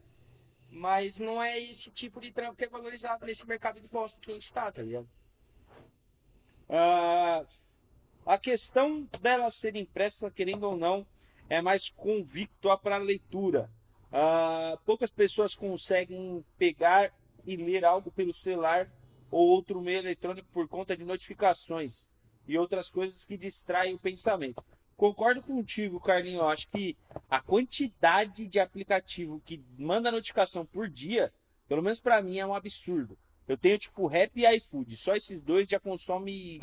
[0.69, 4.32] Mas não é esse tipo de trampo que é valorizado nesse mercado de bosta que
[4.32, 5.08] a gente tá, tá ligado?
[6.69, 7.45] Ah,
[8.25, 11.06] a questão dela ser impressa, querendo ou não,
[11.49, 13.69] é mais convicta para a leitura.
[14.10, 17.12] Ah, poucas pessoas conseguem pegar
[17.45, 18.89] e ler algo pelo celular
[19.30, 22.08] ou outro meio eletrônico por conta de notificações
[22.47, 24.63] e outras coisas que distraem o pensamento.
[24.97, 26.41] Concordo contigo, Carlinho.
[26.41, 26.95] Eu acho que
[27.30, 31.34] a quantidade de aplicativo que manda notificação por dia,
[31.67, 33.17] pelo menos para mim, é um absurdo.
[33.47, 34.95] Eu tenho tipo Rap e iFood.
[34.97, 36.60] Só esses dois já consomem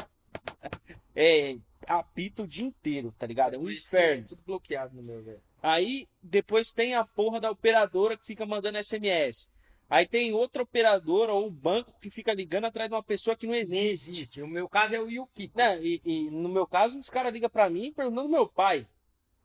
[1.16, 3.54] é, apito o dia inteiro, tá ligado?
[3.54, 4.22] É um inferno.
[4.22, 5.42] é Tudo bloqueado no meu, velho.
[5.60, 9.50] Aí depois tem a porra da operadora que fica mandando SMS.
[9.88, 13.54] Aí tem outra operadora ou banco que fica ligando atrás de uma pessoa que não
[13.54, 14.10] existe.
[14.10, 14.42] existe.
[14.42, 15.50] O meu caso é o Yuki.
[15.54, 15.82] Né?
[15.82, 18.86] E, e no meu caso, os caras ligam pra mim perguntando do meu pai.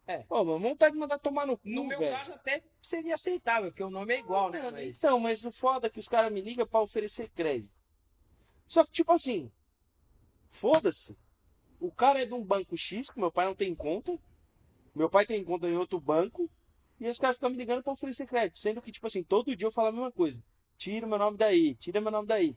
[0.05, 0.17] É.
[0.23, 3.83] Pô, mas vontade de mandar tomar no cu, No meu caso, até seria aceitável, porque
[3.83, 4.69] o nome é igual, né?
[4.69, 4.97] Mas...
[4.97, 7.73] Então, mas o foda é que os caras me ligam pra oferecer crédito.
[8.67, 9.49] Só que, tipo assim,
[10.49, 11.17] foda-se.
[11.79, 14.19] O cara é de um banco X, que meu pai não tem conta.
[14.93, 16.49] Meu pai tem conta em outro banco.
[17.05, 18.57] E os caras ficam me ligando pra oferecer crédito.
[18.59, 20.41] Sendo que, tipo assim, todo dia eu falo a mesma coisa.
[20.77, 22.55] Tira meu nome daí, tira meu nome daí.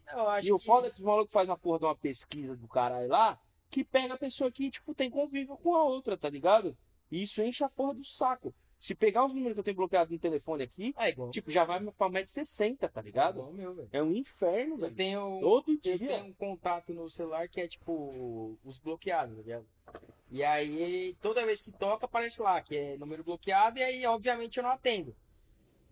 [0.48, 2.66] E o que- foda é que os malucos fazem a porra de uma pesquisa do
[2.68, 6.76] caralho lá, que pega a pessoa que, tipo, tem convívio com a outra, tá ligado?
[7.10, 8.54] E isso enche a porra do saco.
[8.78, 11.80] Se pegar os números que eu tenho bloqueado no telefone aqui, É tipo, já vai
[11.82, 13.40] pra 1,60m, tá ligado?
[13.40, 13.88] o meu.
[13.90, 14.94] É um inferno, Eu velho.
[14.94, 15.98] tenho, Todo eu dia.
[15.98, 19.66] tenho um contato no celular que é tipo os bloqueados, tá ligado?
[20.30, 24.56] E aí, toda vez que toca, aparece lá que é número bloqueado, e aí, obviamente,
[24.58, 25.14] eu não atendo.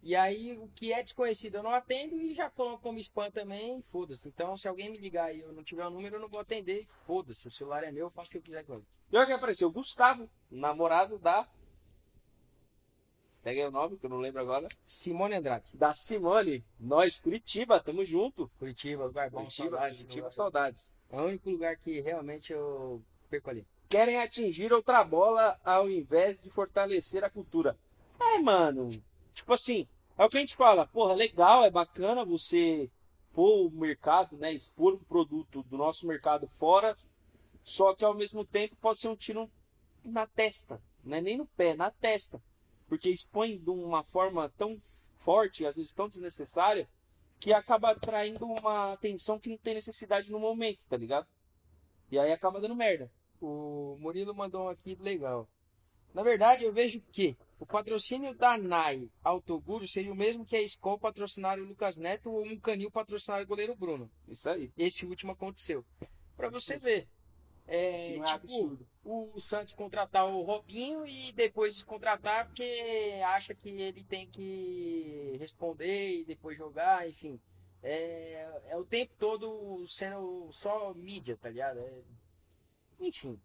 [0.03, 3.81] E aí, o que é desconhecido eu não atendo e já coloco como spam também,
[3.81, 4.29] foda-se.
[4.29, 6.85] Então, se alguém me ligar e eu não tiver o número, eu não vou atender,
[7.07, 7.49] foda-se.
[7.49, 8.85] O celular é meu, eu faço o que eu quiser com ele.
[9.11, 11.49] E olha que apareceu, Gustavo, namorado da.
[13.45, 14.67] Pega aí o nome, que eu não lembro agora.
[14.87, 16.65] Simone Andrade, Da Simone.
[16.81, 18.51] Nós, Curitiba, tamo junto.
[18.59, 20.95] Curitiba, lugar bom, Curitiba, saudades, Curitiba, saudades.
[21.11, 23.67] É o único lugar que realmente eu perco ali.
[23.87, 27.77] Querem atingir outra bola ao invés de fortalecer a cultura.
[28.19, 28.89] É, mano.
[29.35, 30.87] Tipo assim, é o que a gente fala.
[30.87, 32.91] Porra, legal, é bacana você
[33.35, 34.55] pôr o mercado, né?
[34.55, 36.97] Expor um produto do nosso mercado fora.
[37.63, 39.51] Só que ao mesmo tempo pode ser um tiro
[40.03, 40.81] na testa.
[41.05, 42.41] Não é nem no pé, na testa.
[42.95, 44.81] Porque expõe de uma forma tão
[45.19, 46.89] forte, às vezes tão desnecessária,
[47.41, 51.27] que acaba atraindo uma atenção que não tem necessidade no momento, tá ligado?
[52.09, 53.11] E aí acaba dando merda.
[53.41, 55.49] O Murilo mandou um aqui legal.
[56.15, 60.63] Na verdade, eu vejo que o patrocínio da NAI Autoguro seria o mesmo que a
[60.63, 64.09] Skol patrocinar o Lucas Neto ou um Canil patrocinar o goleiro Bruno.
[64.29, 64.73] Isso aí.
[64.79, 65.85] Esse último aconteceu.
[66.37, 67.09] Pra você ver.
[67.67, 68.87] É, é tipo, absurdo.
[69.05, 76.21] O Santos contratar o Robinho e depois descontratar porque acha que ele tem que responder
[76.21, 77.39] e depois jogar, enfim.
[77.83, 81.79] É, é o tempo todo sendo só mídia, tá ligado?
[81.81, 82.03] É-
[83.01, 83.39] enfim.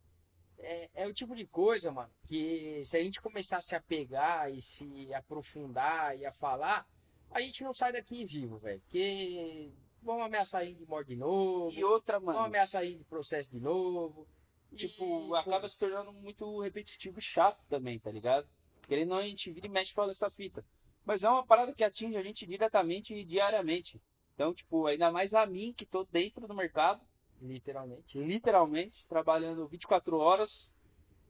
[0.58, 4.52] É, é o tipo de coisa, mano, que se a gente começar a se apegar
[4.52, 6.88] e se aprofundar e a falar,
[7.32, 8.80] a gente não sai daqui vivo, velho.
[8.82, 12.86] Porque vão ameaçar a gente de morte de novo, E outra, vão mano, ameaçar a
[12.86, 14.28] gente de processo de novo.
[14.75, 18.47] Tipo, acaba se tornando muito repetitivo e chato também, tá ligado?
[18.88, 20.65] Querendo não, a gente vira e mexe fala essa fita.
[21.05, 24.01] Mas é uma parada que atinge a gente diretamente e diariamente.
[24.34, 27.01] Então, tipo, ainda mais a mim, que tô dentro do mercado,
[27.41, 28.17] Literalmente.
[28.17, 30.73] literalmente, trabalhando 24 horas.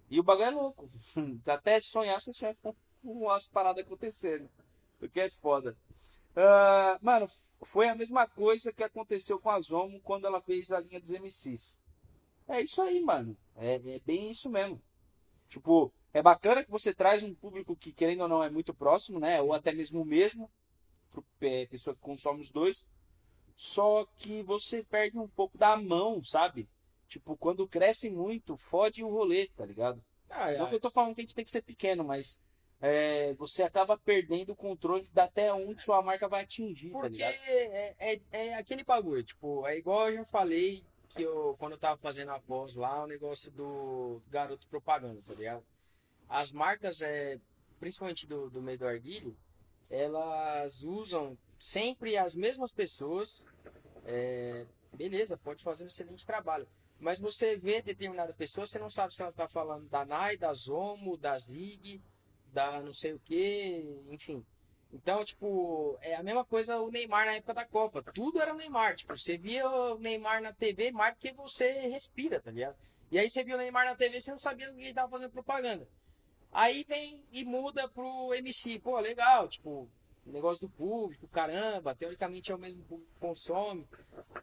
[0.10, 0.90] E o bagulho é louco.
[1.46, 4.50] Até sonhar, você sonha com umas paradas acontecendo.
[5.02, 5.78] O que é foda.
[6.36, 7.28] Ah, mano,
[7.64, 11.12] foi a mesma coisa que aconteceu com a Zomo quando ela fez a linha dos
[11.12, 11.80] MCs.
[12.50, 13.38] É isso aí, mano.
[13.56, 14.82] É, é bem isso mesmo.
[15.48, 19.20] Tipo, é bacana que você traz um público que, querendo ou não, é muito próximo,
[19.20, 19.42] né?
[19.42, 20.50] Ou até mesmo o mesmo.
[21.12, 22.90] Pro, é, pessoa que consome os dois.
[23.56, 26.68] Só que você perde um pouco da mão, sabe?
[27.08, 30.04] Tipo, quando cresce muito, fode o rolê, tá ligado?
[30.30, 32.40] Ah, Não que eu tô falando que a gente tem que ser pequeno, mas
[32.80, 37.18] é, você acaba perdendo o controle da até onde sua marca vai atingir, tá Porque
[37.18, 37.34] ligado?
[37.34, 41.78] é, é, é aquele bagulho, tipo, é igual eu já falei que eu, quando eu
[41.80, 45.64] tava fazendo a pós lá, o negócio do garoto propaganda, tá ligado?
[46.28, 47.40] As marcas, é,
[47.80, 49.36] principalmente do, do meio do arguilho,
[49.90, 53.46] elas usam sempre as mesmas pessoas.
[54.06, 56.68] é, beleza, pode fazer um excelente trabalho.
[57.00, 60.54] Mas você vê determinada pessoa, você não sabe se ela tá falando da NAI, da
[60.54, 62.02] Zomo, da Zig,
[62.52, 64.46] da não sei o que, enfim.
[64.92, 68.02] Então, tipo, é a mesma coisa o Neymar na época da Copa.
[68.14, 68.96] Tudo era o Neymar.
[68.96, 72.76] Tipo, você via o Neymar na TV mais porque você respira, tá ligado?
[73.12, 75.10] E aí você viu o Neymar na TV, você não sabia do que ele tava
[75.10, 75.88] fazendo propaganda.
[76.52, 78.80] Aí vem e muda pro MC.
[78.80, 79.88] Pô, legal, tipo,
[80.32, 83.88] negócio do público, caramba, teoricamente é o mesmo público que consome.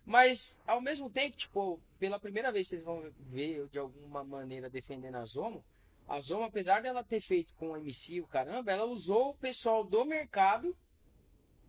[0.04, 4.68] Mas, ao mesmo tempo, tipo, pela primeira vez vocês vão ver eu de alguma maneira
[4.68, 5.64] defendendo a Zomo,
[6.08, 9.84] a Zomo, apesar dela ter feito com o MC, o caramba, ela usou o pessoal
[9.84, 10.76] do mercado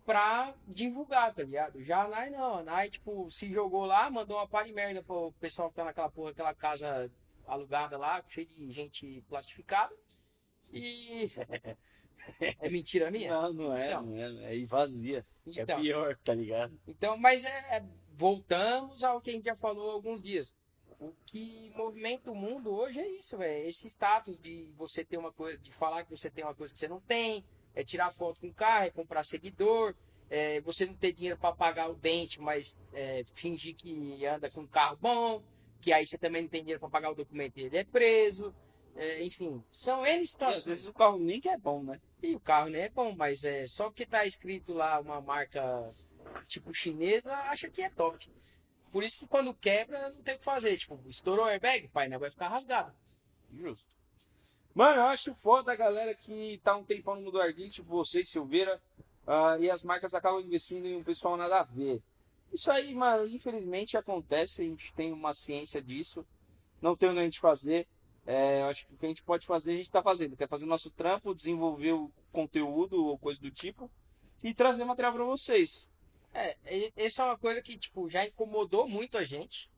[0.06, 1.82] pra divulgar, tá ligado?
[1.82, 5.02] Já a Nai não, a Nai, tipo, se jogou lá, mandou uma par de merda
[5.02, 7.10] pro pessoal que tá naquela porra, aquela casa
[7.46, 9.94] alugada lá, cheia de gente plastificada.
[10.72, 11.30] E.
[12.60, 13.30] é mentira minha?
[13.30, 14.02] Não, não é, Não.
[14.02, 14.58] não é.
[14.60, 15.26] É vazia.
[15.46, 15.80] É Então.
[15.80, 16.78] pior, tá ligado?
[16.86, 20.54] Então, mas é, voltamos ao que a gente já falou há alguns dias.
[21.00, 23.68] O que movimenta o mundo hoje é isso, velho.
[23.68, 26.80] Esse status de você ter uma coisa, de falar que você tem uma coisa que
[26.80, 29.94] você não tem, é tirar foto com o carro, é comprar seguidor,
[30.28, 34.62] é você não ter dinheiro para pagar o dente, mas é, fingir que anda com
[34.62, 35.42] um carro bom,
[35.80, 38.52] que aí você também não tem dinheiro para pagar o documento e ele é preso.
[38.96, 40.66] É, enfim, são N E às situações.
[40.66, 42.00] vezes o carro nem que é bom, né?
[42.20, 45.94] E o carro nem é bom, mas é só porque tá escrito lá uma marca
[46.48, 48.28] tipo chinesa, acha que é top.
[48.90, 50.76] Por isso que quando quebra, não tem o que fazer.
[50.76, 52.92] Tipo, estourou o airbag, o painel vai ficar rasgado.
[53.52, 53.94] Justo.
[54.74, 58.24] Mano, eu acho foda a galera que tá um tempão no mundo arguilho, tipo você,
[58.24, 58.80] Silveira,
[59.26, 62.02] ah, e as marcas acabam investindo em um pessoal nada a ver.
[62.52, 66.24] Isso aí, mano, infelizmente acontece, a gente tem uma ciência disso,
[66.80, 67.86] não tem o que a gente fazer.
[68.26, 70.36] É, eu acho que o que a gente pode fazer, a gente tá fazendo.
[70.36, 73.90] Quer fazer o nosso trampo, desenvolver o conteúdo ou coisa do tipo
[74.42, 75.90] e trazer material pra vocês.
[76.38, 79.68] É, essa é uma coisa que, tipo, já incomodou muito a gente.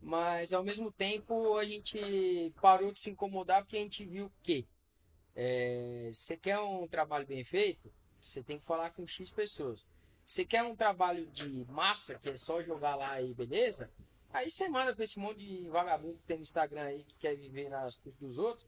[0.00, 4.66] Mas ao mesmo tempo a gente parou de se incomodar porque a gente viu que
[5.34, 9.88] é, você quer um trabalho bem feito, você tem que falar com X pessoas.
[10.26, 13.90] Você quer um trabalho de massa, que é só jogar lá e beleza,
[14.30, 17.34] aí você manda pra esse monte de vagabundo que tem no Instagram aí que quer
[17.34, 18.66] viver nas custas dos outros,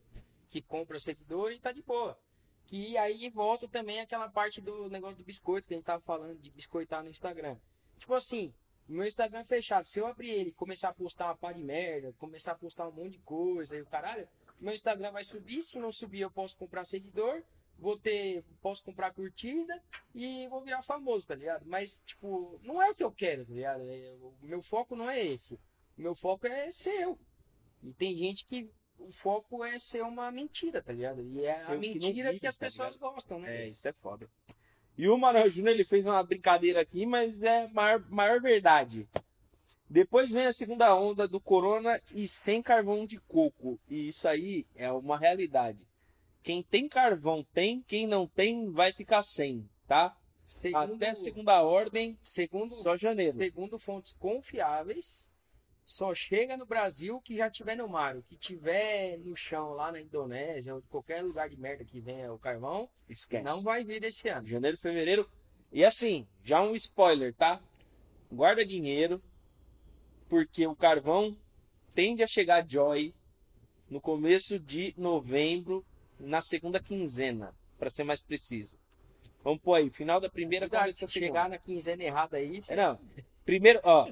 [0.48, 2.18] que compra seguidor e tá de boa.
[2.70, 6.38] Que aí volta também aquela parte do negócio do biscoito que a gente tava falando,
[6.38, 7.56] de biscoitar no Instagram.
[7.98, 8.54] Tipo assim,
[8.86, 9.88] meu Instagram é fechado.
[9.88, 12.92] Se eu abrir ele começar a postar uma pá de merda, começar a postar um
[12.92, 14.28] monte de coisa e o caralho,
[14.60, 15.64] meu Instagram vai subir.
[15.64, 17.42] Se não subir, eu posso comprar seguidor,
[17.76, 19.82] vou ter, posso comprar curtida
[20.14, 21.66] e vou virar famoso, tá ligado?
[21.66, 23.82] Mas, tipo, não é o que eu quero, tá ligado?
[23.82, 25.54] É, o meu foco não é esse.
[25.98, 27.18] O meu foco é ser eu.
[27.82, 31.22] E tem gente que o foco é ser uma mentira, tá ligado?
[31.22, 33.64] E é Ser a que mentira que, vive, as tá pessoas gostam, né?
[33.64, 34.28] É, isso é foda.
[34.96, 39.08] E o Manuel Júnior, ele fez uma brincadeira aqui, mas é maior, maior verdade.
[39.88, 43.80] Depois vem a segunda onda do corona e sem carvão de coco.
[43.88, 45.80] E isso aí é uma realidade.
[46.42, 50.16] Quem tem carvão tem, quem não tem vai ficar sem, tá?
[50.46, 53.36] Segundo, Até a segunda ordem, segundo, só janeiro.
[53.36, 55.26] segundo fontes confiáveis,
[55.90, 58.16] só chega no Brasil que já tiver no mar.
[58.16, 62.32] O que tiver no chão lá na Indonésia ou qualquer lugar de merda que venha
[62.32, 63.42] o carvão, Esquece.
[63.44, 64.46] não vai vir esse ano.
[64.46, 65.28] Janeiro, fevereiro.
[65.72, 67.60] E assim, já um spoiler, tá?
[68.30, 69.20] Guarda dinheiro,
[70.28, 71.36] porque o carvão
[71.92, 73.12] tende a chegar Joy
[73.88, 75.84] no começo de novembro,
[76.20, 78.78] na segunda quinzena, para ser mais preciso.
[79.42, 81.26] Vamos pôr aí, final da primeira, Cuidado, começo da segunda.
[81.26, 83.00] chegar na quinzena errada aí, É, não.
[83.50, 84.06] Primeiro, ó,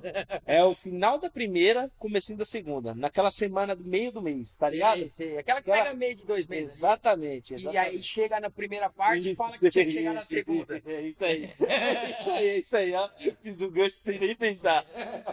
[0.44, 2.92] é o final da primeira, comecinho da segunda.
[2.94, 4.98] Naquela semana do meio do mês, tá ligado?
[4.98, 5.38] Sei, sei.
[5.38, 6.77] Aquela que Aquela- pega meio de dois meses.
[6.79, 7.79] Exatamente, E exatamente.
[7.96, 10.83] aí chega na primeira parte e fala que tinha que chegar na segunda.
[10.88, 11.44] É isso aí.
[11.61, 12.94] É isso aí, é isso aí.
[12.94, 13.09] ó.
[13.42, 14.85] Fiz o gancho sem nem pensar.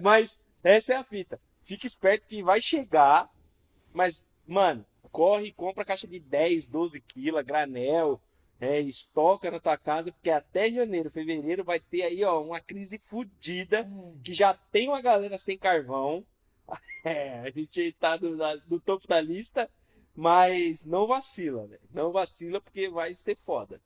[0.02, 1.40] Mas essa é a fita.
[1.64, 3.28] Fica esperto que vai chegar,
[3.92, 8.22] mas, mano, corre e compra caixa de 10, 12 quilos, granel,
[8.60, 12.98] é, estoca na tua casa, porque até janeiro, fevereiro vai ter aí, ó, uma crise
[12.98, 13.88] fodida,
[14.24, 16.26] que já tem uma galera sem carvão.
[17.04, 19.70] É, a gente tá no, na- no topo da lista,
[20.16, 21.82] mas não vacila, velho.
[21.94, 23.80] Não vacila porque vai ser foda.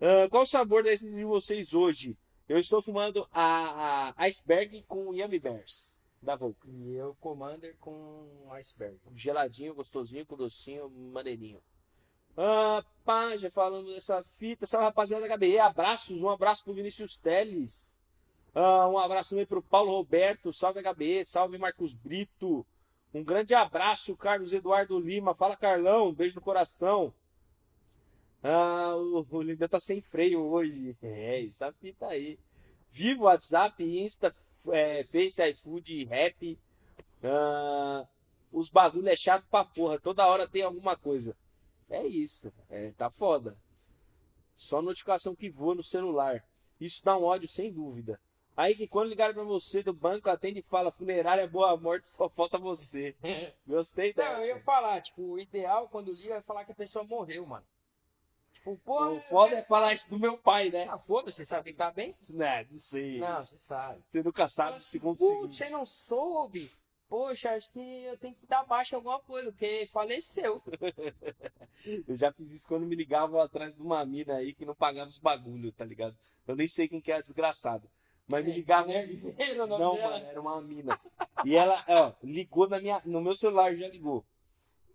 [0.00, 2.16] Ah, qual o sabor desses de vocês hoje?
[2.48, 6.68] Eu estou fumando a, a Iceberg com Yummy Bears, da Volca.
[6.70, 8.96] E eu, Commander, com iceberg.
[9.16, 11.60] Geladinho, gostosinho, com docinho, maneirinho.
[12.36, 14.66] Ah, pá, já falamos dessa fita.
[14.66, 15.58] Salve, rapaziada da HBE.
[15.58, 16.20] Abraços.
[16.20, 17.98] Um abraço pro Vinícius Teles.
[18.54, 20.52] Ah, um abraço também pro Paulo Roberto.
[20.52, 21.24] Salve, HBE.
[21.24, 22.66] Salve, Marcos Brito.
[23.14, 25.34] Um grande abraço, Carlos Eduardo Lima.
[25.34, 26.08] Fala, Carlão.
[26.08, 27.14] Um beijo no coração.
[28.42, 30.94] Ah, o, o Lima tá sem freio hoje.
[31.02, 32.38] É, essa fita aí.
[32.90, 34.34] Vivo WhatsApp, Insta,
[34.68, 36.58] é, Face, iFood, Rap.
[37.22, 38.06] Ah,
[38.52, 39.98] os bagulho é chato pra porra.
[39.98, 41.34] Toda hora tem alguma coisa.
[41.88, 42.52] É isso.
[42.68, 43.56] É, tá foda.
[44.54, 46.42] Só notificação que voa no celular.
[46.80, 48.20] Isso dá um ódio sem dúvida.
[48.56, 52.28] Aí que quando ligaram pra você do banco, atende e fala, funerária boa morte, só
[52.28, 53.14] falta você.
[53.66, 54.32] Gostei dessa.
[54.32, 57.44] Não, eu ia falar, tipo, o ideal quando liga é falar que a pessoa morreu,
[57.44, 57.66] mano.
[58.54, 59.10] Tipo, porra.
[59.10, 60.88] O foda é falar isso do meu pai, né?
[60.88, 62.16] Ah, foda-se, você sabe que tá bem?
[62.30, 63.18] Né, não sei.
[63.18, 64.02] Não, você sabe.
[64.10, 65.54] Você nunca sabe o assim, segundo Putz, seguinte.
[65.54, 66.70] você não soube?
[67.08, 70.60] Poxa, acho que eu tenho que dar baixa alguma coisa, porque faleceu.
[72.08, 75.08] Eu já fiz isso quando me ligavam atrás de uma mina aí que não pagava
[75.08, 76.16] os bagulho, tá ligado?
[76.46, 77.86] Eu nem sei quem que é a desgraçada.
[78.26, 78.90] Mas me ligavam.
[78.92, 80.10] Ribeiro, o nome Não, dela.
[80.10, 81.00] mano, era uma mina.
[81.44, 84.24] E ela, ó, ligou na minha, no meu celular, já ligou.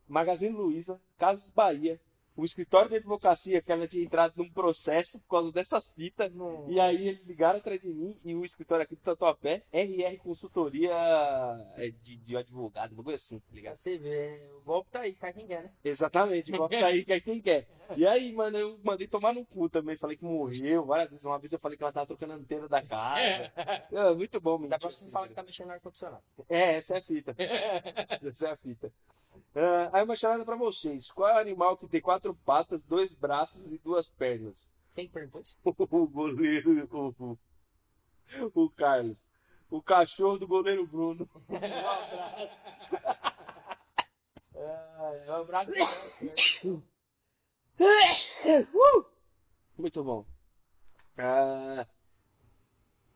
[0.08, 1.98] Magazine Luiza, Casas Bahia,
[2.42, 6.34] o escritório de advocacia, que ela tinha entrado num processo por causa dessas fitas.
[6.34, 6.70] Não.
[6.70, 10.92] E aí eles ligaram atrás de mim e o escritório aqui do Tatuapé, RR Consultoria
[11.78, 13.78] é, de, de advogado, uma coisa assim, tá ligado?
[13.78, 15.72] Você vê, o golpe tá aí, cai quem quer, né?
[15.84, 17.68] Exatamente, igual tá aí, é quem quer.
[17.96, 19.98] E aí, mano, eu mandei tomar no cu também.
[19.98, 21.26] Falei que morreu várias vezes.
[21.26, 23.52] Uma vez eu falei que ela tava trocando a antena da casa.
[23.92, 24.80] É, muito bom, Da mentira.
[24.80, 26.24] próxima fala que tá mexendo no ar-condicionado.
[26.50, 27.36] É, essa é a fita.
[28.26, 28.92] Essa é a fita.
[29.56, 31.12] Ah, aí uma charada pra vocês.
[31.12, 34.72] Qual é o animal que tem quatro patas, dois braços e duas pernas?
[34.96, 35.60] Quem que perguntou isso?
[35.66, 37.38] O goleiro, o,
[38.54, 39.26] o Carlos.
[39.70, 41.30] O cachorro do goleiro Bruno.
[41.44, 42.96] Um abraço.
[44.54, 45.72] é, um abraço.
[49.78, 50.26] Muito bom.
[51.18, 51.88] Ah,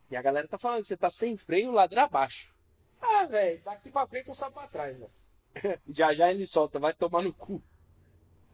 [0.09, 2.53] e a galera tá falando que você tá sem freio ladeira abaixo.
[3.01, 5.11] Ah, velho, daqui pra frente é só pra trás, velho.
[5.87, 7.61] Já já ele solta, vai tomar no cu.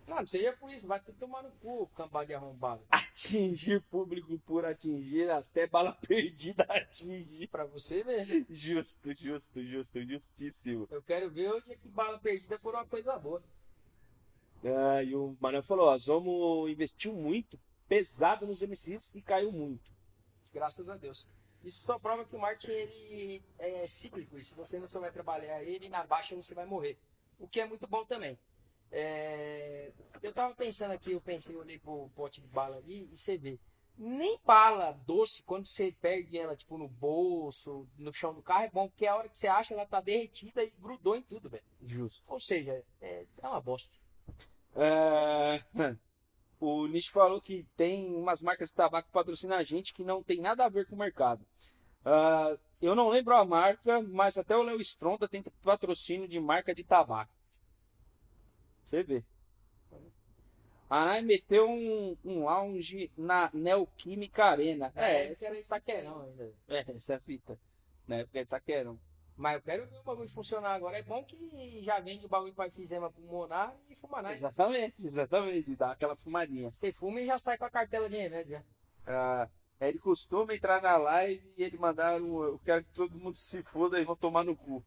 [0.07, 2.83] Não, não seja por isso, vai tomar no cu, cambada de arrombado.
[2.89, 7.47] Atingir público por atingir, até bala perdida atingir.
[7.47, 8.45] Pra você ver.
[8.49, 10.87] Justo, justo, justo, justíssimo.
[10.91, 13.41] Eu quero ver onde é que bala perdida por uma coisa boa.
[14.63, 19.89] Ah, e o Manuel falou, ó, Zomo investiu muito, pesado nos MCs e caiu muito.
[20.53, 21.27] Graças a Deus.
[21.63, 25.63] Isso só prova que o marketing ele é cíclico e se você não souber trabalhar
[25.63, 26.97] ele, na baixa você vai morrer.
[27.39, 28.37] O que é muito bom também.
[28.91, 29.91] É,
[30.21, 33.37] Eu tava pensando aqui, eu pensei, eu olhei pro pote de bala ali e você
[33.37, 33.59] vê.
[33.97, 38.69] Nem bala doce, quando você perde ela, tipo, no bolso, no chão do carro, é
[38.69, 41.63] bom, porque a hora que você acha, ela tá derretida e grudou em tudo, velho.
[41.81, 42.23] Justo.
[42.27, 43.95] Ou seja, é, é uma bosta.
[44.75, 45.59] É,
[46.61, 50.21] O Nish falou que tem umas marcas de tabaco que patrocinam a gente que não
[50.21, 51.43] tem nada a ver com o mercado.
[52.05, 56.73] Ah, eu não lembro a marca, mas até o Léo Stronda tem patrocínio de marca
[56.73, 57.33] de tabaco.
[58.85, 59.23] Você vê.
[60.87, 64.91] A Nai meteu um, um lounge na Neoquímica Arena.
[64.95, 66.53] É, É, esse era Itaquerão ainda.
[66.67, 67.57] é, essa é a fita.
[68.07, 68.99] Na época Itaquerão.
[69.41, 70.99] Mas eu quero ver o bagulho funcionar agora.
[70.99, 74.33] É bom que já vende o bagulho para efizema pulmonar e fumanar.
[74.33, 75.75] Exatamente, exatamente.
[75.75, 76.71] Dá aquela fumadinha.
[76.71, 78.63] Você fuma e já sai com a cartela de remédio.
[79.03, 83.35] Ah, ele costuma entrar na live e ele mandar um, eu quero que todo mundo
[83.35, 84.85] se foda e vão tomar no cu.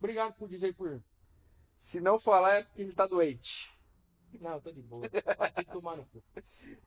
[0.00, 1.00] Obrigado por dizer por.
[1.76, 3.70] Se não falar é porque ele tá doente.
[4.40, 5.06] Não, eu tô de boa.
[5.38, 6.20] Vai ter que tomar no cu.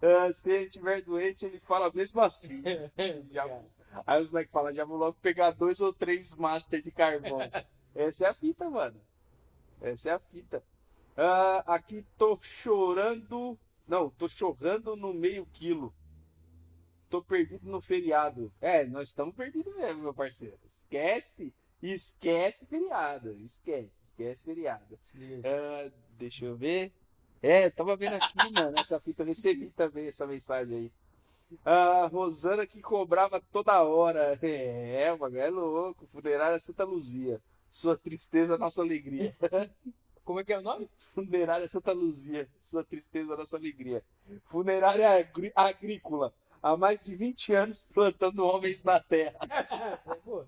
[0.01, 2.61] Ah, se ele estiver doente, ele fala mesmo assim.
[3.31, 3.63] Já-.
[4.05, 7.39] Aí os moleques falam, já vou logo pegar dois ou três master de carvão.
[7.95, 8.99] Essa é a fita, mano.
[9.81, 10.63] Essa é a fita.
[11.15, 13.57] Ah, aqui tô chorando.
[13.87, 15.93] Não, tô chorando no meio quilo.
[17.09, 18.51] Tô perdido no feriado.
[18.59, 20.57] É, nós estamos perdidos mesmo, meu parceiro.
[20.65, 21.53] Esquece.
[21.81, 23.33] Esquece feriado.
[23.39, 24.97] Esquece, esquece feriado.
[25.43, 26.91] Ah, deixa eu ver.
[27.41, 30.91] É, tava vendo aqui, mano, essa fita, eu recebi também essa mensagem aí.
[31.65, 34.37] A Rosana que cobrava toda hora.
[34.43, 36.05] É, o bagulho é louco.
[36.07, 37.41] Funerária Santa Luzia.
[37.71, 39.35] Sua tristeza, nossa alegria.
[40.23, 40.89] Como é que é o nome?
[41.13, 42.47] Funerária Santa Luzia.
[42.69, 44.03] Sua tristeza, nossa alegria.
[44.45, 46.33] Funerária agrí- agrícola.
[46.61, 49.37] Há mais de 20 anos plantando homens na terra.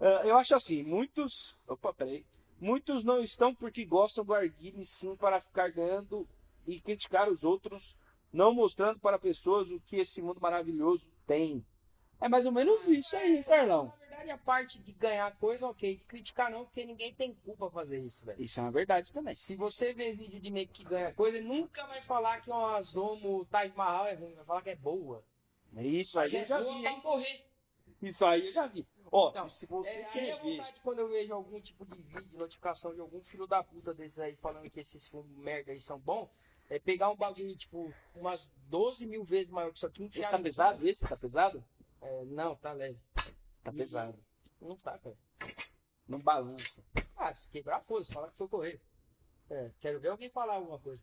[0.00, 0.06] É.
[0.06, 1.56] Ah, eu acho assim, muitos.
[1.66, 2.24] Opa, peraí.
[2.60, 6.24] Muitos não estão porque gostam do arguile sim para ficar ganhando
[6.66, 7.96] e criticar os outros,
[8.38, 11.66] não mostrando para pessoas o que esse mundo maravilhoso tem.
[12.20, 13.86] É mais ou menos isso aí, Carlão.
[13.86, 15.96] Na verdade, a parte de ganhar coisa, ok.
[15.96, 18.40] De criticar não, porque ninguém tem culpa fazer isso, velho.
[18.40, 19.34] Isso é uma verdade também.
[19.34, 22.80] Se você ver vídeo de nego que ganha coisa, ele nunca vai falar que uma
[22.82, 25.22] Zomo Taj Mahal é ruim, vai falar que é boa.
[25.76, 27.00] Isso aí eu é já boa vi, hein?
[27.04, 27.44] morrer.
[28.02, 28.86] Isso aí eu já vi.
[29.10, 30.42] Ó, Então, se você É, a quer minha ver.
[30.56, 34.18] vontade quando eu vejo algum tipo de vídeo, notificação de algum filho da puta desses
[34.18, 36.28] aí falando que esses filmes merda aí são bons,
[36.68, 40.30] é pegar um bagulho, tipo, umas 12 mil vezes maior que isso aqui e Esse
[40.30, 40.88] tá pesado?
[40.88, 41.64] Esse tá pesado?
[42.00, 42.98] É, não, tá leve.
[43.62, 44.18] Tá pesado.
[44.60, 45.16] Não tá, cara.
[46.06, 46.84] Não balança.
[47.16, 48.80] Ah, se quebrar, foda-se, fala que foi correr.
[49.50, 51.02] É, quero ver alguém falar alguma coisa.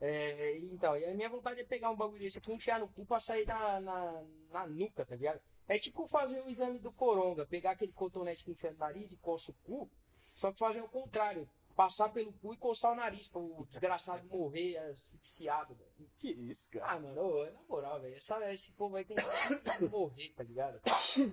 [0.00, 2.88] É, e então, e a minha vontade é pegar um bagulho desse aqui, enfiar no
[2.88, 5.40] cu pra sair na, na, na nuca, tá ligado?
[5.66, 9.16] É tipo fazer o exame do coronga, pegar aquele cotonete que enfia no nariz e
[9.16, 9.90] coça o cu,
[10.34, 11.48] só que fazer o contrário.
[11.78, 16.10] Passar pelo cu e coçar o nariz, pra o desgraçado morrer asfixiado, velho.
[16.16, 16.84] Que isso, cara?
[16.90, 19.22] Ah, mano, ô, na moral, velho, esse povo aí tem que
[19.86, 20.80] morrer, tá ligado?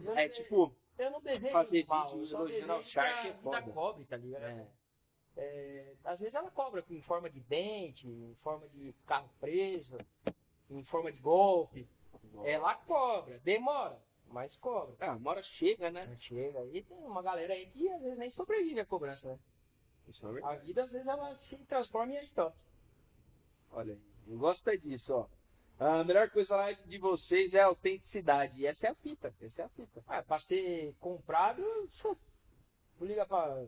[0.05, 3.61] Eu É tipo, eu não desejo fazer mal, vídeo elogiando ao Shark que é foda.
[3.63, 4.43] cobre, tá ligado?
[4.43, 4.67] É.
[5.37, 9.97] É, às vezes ela cobra em forma de dente, em forma de carro preso,
[10.69, 11.89] em forma de golpe.
[12.43, 14.95] Ela cobra, demora, mas cobra.
[14.99, 16.03] ah, uma hora chega, né?
[16.19, 19.39] Chega aí, tem uma galera aí que às vezes nem sobrevive à cobrança, né?
[20.07, 20.57] Isso é verdade.
[20.57, 22.63] A vida às vezes ela se transforma em agiota.
[23.71, 25.27] Olha aí, eu gosto disso, ó.
[25.77, 28.61] A melhor coisa lá de vocês é a autenticidade.
[28.61, 30.03] E essa é a fita, essa é a fita.
[30.07, 31.61] Ah, pra ser comprado,
[32.97, 33.65] vou ligar pra.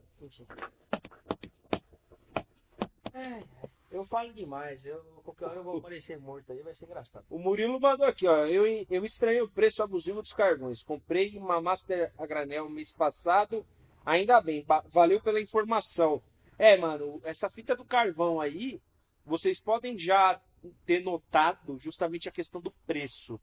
[3.89, 7.25] Eu falo demais, eu, qualquer hora eu vou aparecer morto aí, vai ser engraçado.
[7.29, 8.45] O Murilo mandou aqui, ó.
[8.45, 10.83] Eu, eu estranho o preço abusivo dos carvões.
[10.83, 13.65] Comprei uma Master a granel mês passado.
[14.07, 16.23] Ainda bem, valeu pela informação.
[16.57, 18.81] É, mano, essa fita do carvão aí,
[19.25, 20.41] vocês podem já
[20.85, 23.37] ter notado justamente a questão do preço.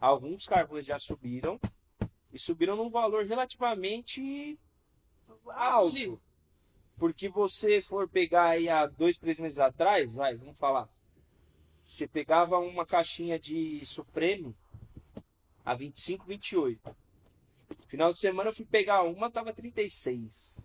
[0.00, 1.58] Alguns carvões já subiram
[2.32, 4.56] e subiram num valor relativamente
[5.48, 6.22] alto.
[6.96, 10.88] Porque você for pegar aí há dois, três meses atrás, vai, vamos falar.
[11.84, 14.54] Você pegava uma caixinha de Supreme
[15.64, 17.03] a 25, 28.
[17.88, 20.64] Final de semana eu fui pegar uma, tava 36.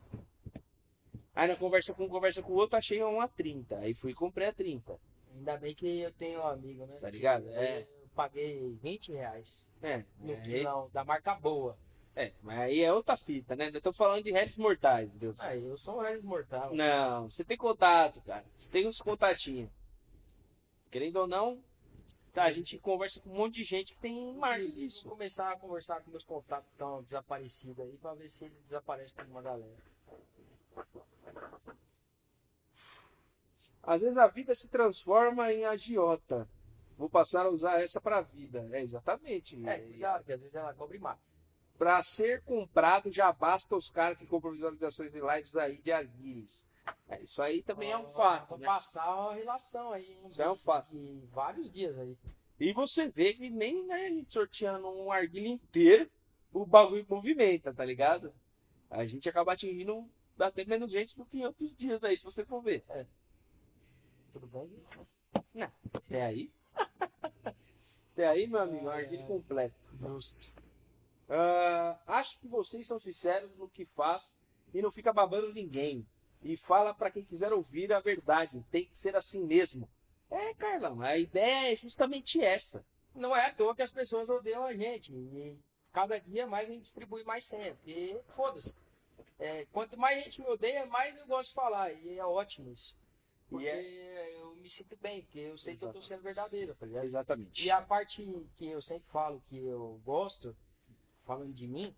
[1.35, 3.77] Aí na conversa com conversa com o outro, achei uma 30.
[3.77, 4.99] Aí fui e comprei a 30.
[5.35, 6.97] Ainda bem que eu tenho um amigo, né?
[6.99, 7.45] Tá ligado?
[7.49, 7.87] Eu É.
[8.15, 11.77] paguei 20 reais É, no é, quilão, da marca boa.
[12.15, 13.69] é, mas aí é outra fita, né?
[13.73, 15.33] Eu tô falando de réis mortais, entendeu?
[15.39, 16.73] Aí eu sou um Regis Mortal.
[16.75, 18.43] Não, você tem contato, cara.
[18.57, 19.69] Você tem uns contatinhos.
[20.91, 21.63] Querendo ou não,
[22.29, 25.09] tá, a gente conversa com um monte de gente que tem marcas Vou disso.
[25.09, 29.13] começar a conversar com meus contatos que estão desaparecidos aí pra ver se ele desaparece
[29.13, 29.77] com uma galera.
[33.83, 36.47] Às vezes a vida se transforma em agiota.
[36.97, 38.67] Vou passar a usar essa pra vida.
[38.71, 39.55] É exatamente.
[39.67, 41.21] É, cuidado, que às vezes ela cobra e mata.
[41.77, 46.67] Pra ser comprado, já basta os caras que compram visualizações de lives aí de arguilhas.
[47.07, 48.57] É, isso aí também é um Ó, fato.
[48.57, 48.65] Né?
[48.65, 50.19] passar uma relação aí.
[50.29, 50.89] Isso é um fato.
[50.91, 52.17] De vários dias aí.
[52.59, 56.09] E você vê que nem né, a gente sorteando um arguilha inteiro,
[56.51, 58.33] o bagulho movimenta, tá ligado?
[58.89, 62.43] A gente acaba atingindo até menos gente do que em outros dias aí, se você
[62.43, 62.83] for ver.
[64.31, 65.69] Tudo bem?
[65.93, 66.51] Até aí.
[68.13, 69.75] Até aí, meu amigo, um arguilho completo.
[69.97, 70.53] Justo.
[71.29, 74.37] Ah, acho que vocês são sinceros no que faz
[74.73, 76.05] e não fica babando ninguém.
[76.41, 78.65] E fala pra quem quiser ouvir a verdade.
[78.71, 79.89] Tem que ser assim mesmo.
[80.31, 82.85] É, Carlão, a ideia é justamente essa.
[83.15, 85.11] Não é à toa que as pessoas odeiam a gente.
[85.13, 85.57] E
[85.91, 87.75] cada dia mais a gente distribui mais senha.
[87.75, 88.75] Porque foda-se.
[89.37, 91.91] É, quanto mais gente me odeia, mais eu gosto de falar.
[91.93, 92.95] E é ótimo isso.
[93.49, 97.05] Porque eu me sinto bem, porque eu sei que eu tô sendo verdadeiro, tá ligado?
[97.05, 97.65] Exatamente.
[97.65, 98.23] E a parte
[98.55, 100.55] que eu sempre falo que eu gosto,
[101.25, 101.95] falando de mim,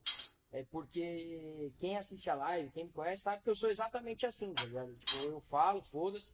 [0.51, 4.53] é porque quem assiste a live, quem me conhece, sabe que eu sou exatamente assim,
[4.53, 4.93] tá ligado?
[4.95, 6.33] Tipo, eu falo, foda-se.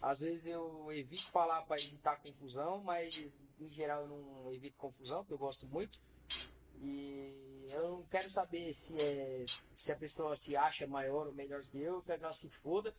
[0.00, 3.24] Às vezes eu evito falar para evitar confusão, mas
[3.58, 6.00] em geral eu não evito confusão, porque eu gosto muito.
[6.80, 9.44] E eu não quero saber se, é,
[9.76, 12.48] se a pessoa se acha maior ou melhor que eu, eu quero que ela se
[12.48, 12.94] foda.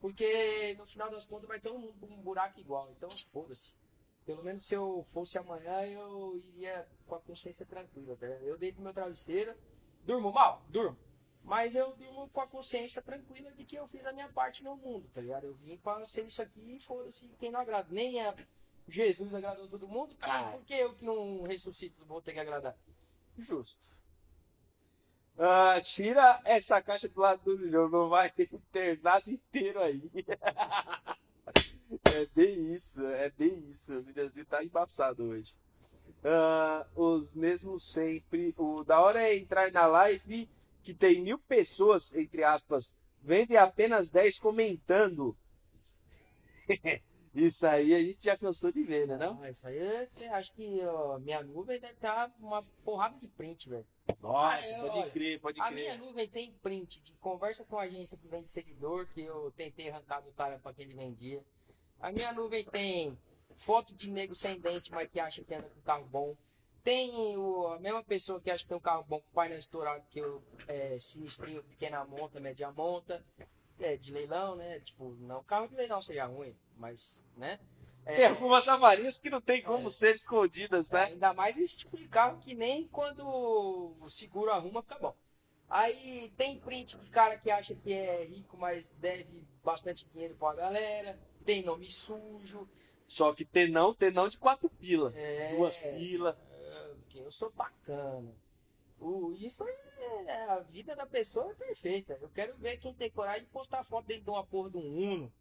[0.00, 3.72] Porque no final das contas vai todo mundo um buraco igual, então foda-se.
[4.26, 8.26] Pelo menos se eu fosse amanhã, eu iria com a consciência tranquila, tá?
[8.26, 9.54] Eu deito meu travesseiro,
[10.04, 10.96] durmo mal, durmo.
[11.42, 14.76] Mas eu durmo com a consciência tranquila de que eu fiz a minha parte no
[14.76, 15.44] mundo, tá ligado?
[15.44, 17.88] Eu vim pra ser isso aqui e foda-se quem não agrada.
[17.90, 18.34] Nem a
[18.88, 20.50] Jesus agradou todo mundo, Ah.
[20.52, 22.74] por que eu que não ressuscito vou ter que agradar?
[23.36, 23.82] Justo.
[25.38, 30.00] Ah, tira essa caixa do lado do milhão, não vai ter nada inteiro aí.
[32.04, 33.94] é bem isso, é bem isso.
[33.94, 35.54] O videozinho tá embaçado hoje.
[36.24, 38.54] Ah, os mesmos sempre.
[38.56, 40.48] O da hora é entrar na live
[40.82, 45.36] que tem mil pessoas, entre aspas, vendo e apenas 10 comentando.
[47.34, 49.16] isso aí a gente já cansou de ver, né?
[49.16, 49.42] Não?
[49.42, 49.76] Ah, isso aí,
[50.20, 53.86] eu acho que ó, minha nuvem deve estar uma porrada de print, velho.
[54.20, 55.74] Nossa, Ah, é, pode olha, crer, pode A crer.
[55.74, 59.90] minha nuvem tem print de conversa com a agência que vende seguidor, que eu tentei
[59.90, 61.42] arrancar do cara para que ele vendia.
[62.00, 63.18] A minha nuvem tem
[63.58, 66.36] foto de nego sem dente, mas que acha que anda com carro bom.
[66.82, 70.04] Tem o, a mesma pessoa que acha que tem um carro bom com painel estourado,
[70.10, 73.24] que eu é, sinistrinho, pequena monta, média monta.
[73.80, 74.78] É, de leilão, né?
[74.80, 77.58] Tipo, não carro de leilão seja ruim, mas, né?
[78.04, 79.90] Tem algumas avarias que não tem como É.
[79.90, 81.04] ser escondidas, né?
[81.04, 85.14] Ainda mais esse tipo de carro que nem quando o seguro arruma fica bom.
[85.68, 90.54] Aí tem print de cara que acha que é rico, mas deve bastante dinheiro pra
[90.54, 91.18] galera.
[91.44, 92.68] Tem nome sujo.
[93.14, 95.12] Só que tenão, tenão de quatro pila.
[95.14, 96.36] É, Duas pila.
[96.50, 98.34] é, porque eu sou bacana.
[98.98, 99.64] O, isso
[100.26, 102.18] é, a vida da pessoa é perfeita.
[102.20, 105.12] Eu quero ver quem tem coragem de postar foto dentro de uma porra de um
[105.12, 105.32] Uno.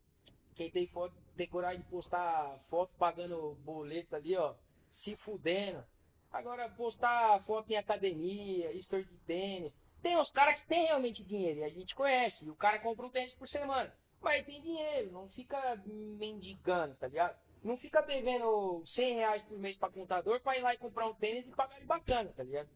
[0.54, 4.54] Quem tem, foto, tem coragem de postar foto pagando boleto ali, ó,
[4.92, 5.84] se fudendo.
[6.32, 9.76] Agora, postar foto em academia, store de tênis.
[10.00, 12.46] Tem uns caras que tem realmente dinheiro e a gente conhece.
[12.46, 13.92] E o cara compra um tênis por semana.
[14.22, 17.36] Mas tem dinheiro, não fica mendigando, tá ligado?
[17.64, 21.14] Não fica devendo 100 reais por mês pra contador pra ir lá e comprar um
[21.14, 22.70] tênis e pagar ele bacana, tá ligado?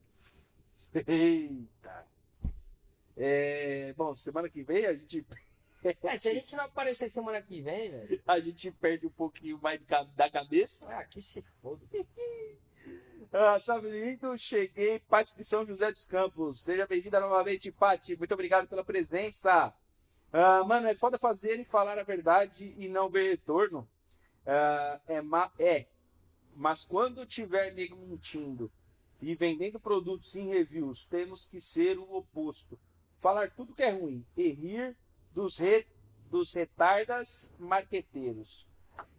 [1.06, 2.08] Eita.
[3.16, 5.26] É, bom, semana que vem a gente,
[5.84, 9.60] É, se a gente não aparecer semana que vem, velho, a gente perde um pouquinho
[9.62, 9.82] mais
[10.16, 10.86] da cabeça.
[10.88, 11.86] ah, que se foda.
[13.30, 16.62] Ah, salve lindo, cheguei, Pati de São José dos Campos.
[16.62, 18.16] Seja bem-vinda novamente, Pati.
[18.16, 19.74] Muito obrigado pela presença.
[20.32, 23.86] Ah, mano, é foda fazer e falar a verdade e não ver retorno.
[24.48, 25.86] Ah, é, ma- é.
[26.56, 28.72] Mas quando tiver nego mentindo
[29.22, 32.80] e vendendo produtos em reviews, temos que ser o oposto.
[33.20, 34.96] Falar tudo que é ruim e rir
[35.34, 35.86] dos, re,
[36.32, 38.66] dos retardas marqueteiros.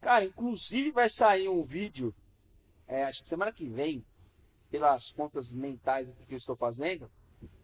[0.01, 2.14] Cara, inclusive vai sair um vídeo,
[2.87, 4.05] é, acho que semana que vem,
[4.70, 7.11] pelas contas mentais que eu estou fazendo,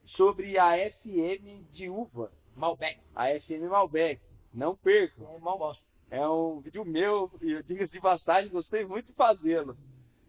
[0.04, 3.00] sobre a FM de uva, Malbec.
[3.14, 4.20] a FM Malbec.
[4.52, 5.34] Não percam.
[5.34, 5.90] É mal bosta.
[6.14, 9.76] É um vídeo meu, e eu diga de passagem, gostei muito de fazê-lo.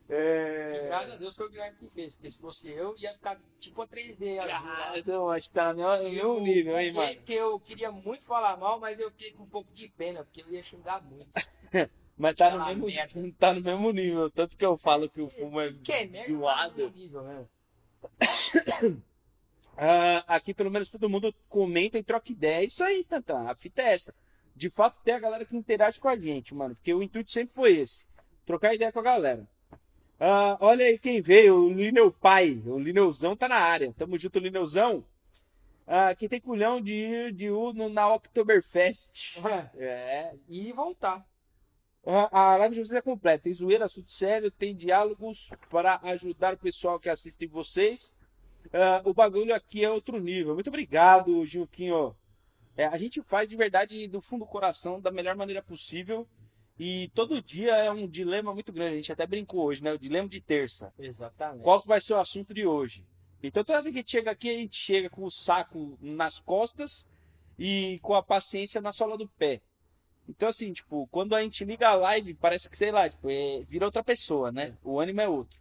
[0.10, 0.86] É...
[0.88, 2.16] graças a Deus foi o Guilherme que fez.
[2.16, 4.40] Porque se fosse eu, ia ficar tipo a 3D.
[4.40, 4.94] azul lá.
[4.94, 7.14] Ah, não, acho que tá no meu, nível, hein, mano.
[7.16, 10.42] Porque eu queria muito falar mal, mas eu fiquei com um pouco de pena, porque
[10.42, 11.30] eu ia xingar muito.
[12.18, 13.34] Mas tá no, mesmo, merda.
[13.38, 14.32] tá no mesmo nível.
[14.32, 16.74] Tanto que eu falo que o fumo é Que é merda, zoado.
[16.74, 19.04] tá no nível mesmo.
[19.78, 22.66] Ah, aqui pelo menos todo mundo comenta e troca ideia.
[22.66, 23.42] Isso aí, Tantan.
[23.42, 24.16] A fita é essa.
[24.56, 26.76] De fato, tem a galera que interage com a gente, mano.
[26.76, 28.06] Porque o intuito sempre foi esse:
[28.46, 29.48] trocar ideia com a galera.
[30.20, 32.62] Ah, olha aí quem veio, o Lineu Pai.
[32.66, 33.94] O Lineuzão tá na área.
[33.98, 35.04] Tamo junto, Lineuzão.
[35.86, 39.38] Ah, quem tem culhão de ir de Uno na Oktoberfest.
[39.78, 40.34] É.
[40.48, 41.26] E voltar.
[42.06, 43.44] A a live de vocês é completa.
[43.44, 48.16] Tem zoeira, assunto sério, tem diálogos para ajudar o pessoal que assiste vocês.
[48.72, 50.54] Ah, o bagulho aqui é outro nível.
[50.54, 52.16] Muito obrigado, Gilquinho.
[52.78, 56.28] É, a gente faz de verdade do fundo do coração, da melhor maneira possível.
[56.78, 58.94] E todo dia é um dilema muito grande.
[58.94, 59.94] A gente até brincou hoje, né?
[59.94, 60.94] O dilema de terça.
[61.00, 61.64] Exatamente.
[61.64, 63.06] Qual vai ser o assunto de hoje?
[63.42, 66.40] Então toda vez que a gente chega aqui, a gente chega com o saco nas
[66.40, 67.08] costas
[67.58, 69.62] e com a paciência na sola do pé.
[70.28, 73.64] Então assim, tipo, quando a gente liga a live, parece que, sei lá, tipo, é,
[73.70, 74.76] vira outra pessoa, né?
[74.84, 75.58] O ânimo é outro.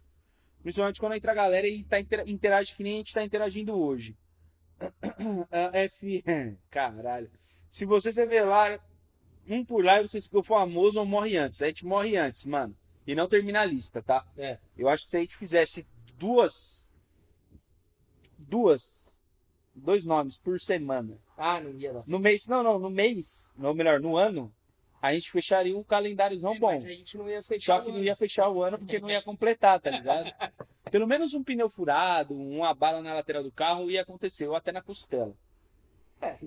[0.63, 3.73] Principalmente quando entra a galera e tá, intera- interage que nem a gente tá interagindo
[3.79, 4.17] hoje.
[5.51, 6.23] Ah, F...
[6.69, 7.29] Caralho.
[7.69, 8.79] Se vocês revelar
[9.47, 11.61] um por live, vocês ficam famoso ou morre antes.
[11.61, 12.75] A gente morre antes, mano.
[13.05, 14.25] E não termina a lista, tá?
[14.37, 14.57] É.
[14.77, 15.85] Eu acho que se a gente fizesse
[16.17, 16.89] duas.
[18.37, 19.05] Duas.
[19.73, 21.17] Dois nomes por semana.
[21.37, 22.03] Ah, não ia lá.
[22.07, 22.47] No mês.
[22.47, 23.53] Não, não, no mês.
[23.61, 24.53] Ou melhor, no ano.
[25.01, 26.73] A gente fecharia um calendáriozão bom.
[26.73, 27.77] Mas a gente não ia fechar.
[27.77, 30.31] Só que não ia fechar o ano porque não ia completar, tá ligado?
[30.91, 34.71] Pelo menos um pneu furado, uma bala na lateral do carro ia acontecer, ou até
[34.71, 35.35] na costela.
[36.21, 36.37] É.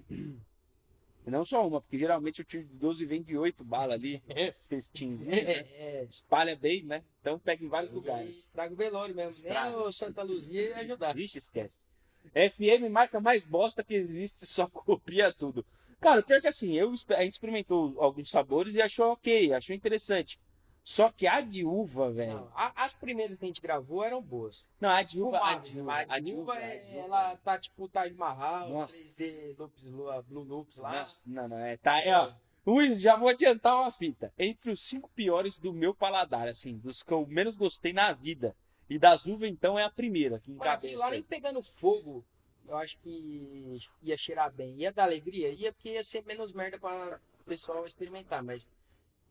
[1.28, 4.22] E não só uma, porque geralmente o tiro de 12 vem de 8 balas ali,
[4.66, 5.39] festinzinho, né?
[5.39, 7.05] É, espalha bem, né?
[7.20, 7.95] Então pega em vários é.
[7.95, 8.34] lugares.
[8.34, 9.32] E estraga o velório mesmo.
[9.32, 9.76] Estraga.
[9.76, 11.14] Nem o Santa Luzia ia ajudar.
[11.14, 11.84] Vixe, esquece.
[12.32, 15.66] FM marca mais bosta que existe, só copia tudo.
[16.01, 20.41] Cara, pior que assim, eu, a gente experimentou alguns sabores e achou ok, achou interessante.
[20.89, 22.51] Só que a de uva, velho.
[22.55, 24.66] As primeiras que a gente gravou eram boas.
[24.80, 27.05] Não, a de uva, a de uva, mas a de uva, é- de uva.
[27.05, 28.97] ela tá tipo Taj Mahal, Nossa.
[28.97, 31.01] 3D Loops, Lu- Blue Loops lá.
[31.01, 32.32] Nossa, não, não, é, tá, é, ó.
[32.66, 34.32] Luiz, já vou adiantar uma fita.
[34.39, 38.57] Entre os cinco piores do meu paladar, assim, dos que eu menos gostei na vida.
[38.89, 40.97] E das uvas, então, é a primeira, que encabeça.
[40.97, 42.24] lá nem pegando fogo,
[42.66, 44.74] eu acho que ia cheirar bem.
[44.76, 45.51] Ia dar alegria?
[45.51, 48.43] Ia, porque ia ser menos merda pra o pessoal experimentar.
[48.43, 48.70] Mas,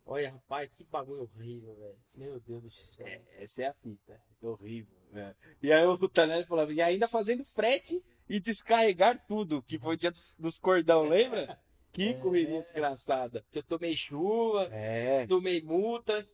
[0.07, 1.97] olha, rapaz, que bagulho horrível, velho.
[2.15, 3.05] Meu Deus do céu.
[3.05, 4.19] É, essa é a fita.
[4.41, 4.97] É horrível.
[5.11, 5.35] né?
[5.61, 9.97] E aí o Tanelli falava, e ainda fazendo frete e descarregar tudo, que foi o
[9.97, 11.59] dia dos, dos cordão, lembra?
[11.93, 12.13] Que É.
[12.13, 13.43] correria desgraçada.
[13.49, 15.25] Que eu tomei chuva, É.
[15.25, 16.27] tomei multa.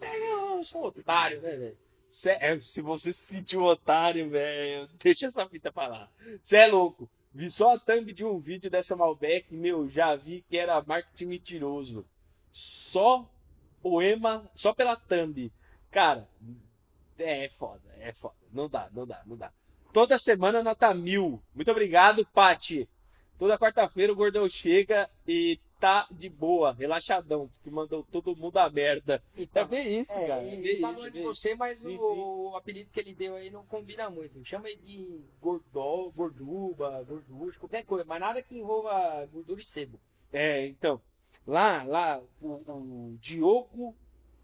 [0.00, 1.78] É, eu sou um otário, né, velho?
[2.40, 6.12] É, se você se sentiu otário, velho, deixa essa fita pra lá.
[6.42, 7.08] Você é louco.
[7.32, 11.26] Vi só a thumb de um vídeo dessa Malbec, meu, já vi que era marketing
[11.26, 12.04] mentiroso.
[12.54, 13.28] Só
[13.82, 15.52] poema, só pela thumb.
[15.90, 16.28] Cara,
[17.18, 18.36] é foda, é foda.
[18.52, 19.52] Não dá, não dá, não dá.
[19.92, 21.42] Toda semana nota mil.
[21.52, 22.88] Muito obrigado, Pati.
[23.36, 28.70] Toda quarta-feira o gordão chega e tá de boa, relaxadão, porque mandou todo mundo a
[28.70, 29.20] merda.
[29.36, 30.42] É Então, ver isso, é, cara.
[30.42, 33.34] é ele tá falando é de você, mas Sim, o, o apelido que ele deu
[33.34, 34.44] aí não combina muito.
[34.44, 40.00] Chama ele de gordol, gorduba, gorducho, qualquer coisa, mas nada que envolva gordura e sebo.
[40.32, 41.00] É, então,
[41.46, 43.94] lá, lá, o, o Diogo,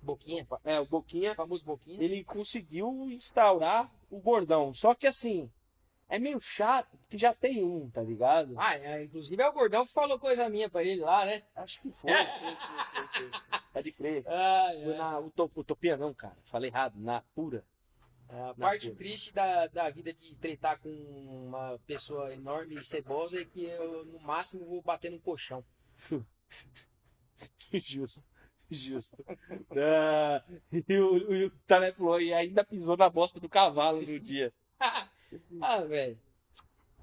[0.02, 2.02] Boquinha, é, o Boquinha, famoso boquinha.
[2.02, 4.72] ele conseguiu instaurar o gordão.
[4.72, 5.50] Só que assim,
[6.08, 8.54] é meio chato, porque já tem um, tá ligado?
[8.58, 11.42] Ah, é, inclusive é o gordão que falou coisa minha pra ele lá, né?
[11.54, 12.10] Acho que foi.
[13.72, 14.24] Pode crer.
[14.26, 16.36] Ah, Foi na Utop- Utopia, não, cara.
[16.46, 17.64] Falei errado, na pura.
[18.28, 18.98] A Na parte pura.
[18.98, 24.04] triste da, da vida de tretar com uma pessoa enorme e cebosa é que eu,
[24.06, 25.64] no máximo, vou bater no colchão.
[27.72, 28.22] Justo.
[28.70, 29.24] Justo.
[29.76, 34.20] Ah, e o, e o Tané falou, e ainda pisou na bosta do cavalo no
[34.20, 34.52] dia.
[35.60, 36.18] ah, velho.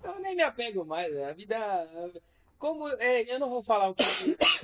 [0.04, 1.28] Eu nem me apego mais, velho.
[1.30, 2.22] A vida.
[2.58, 4.04] Como é, eu não vou falar o que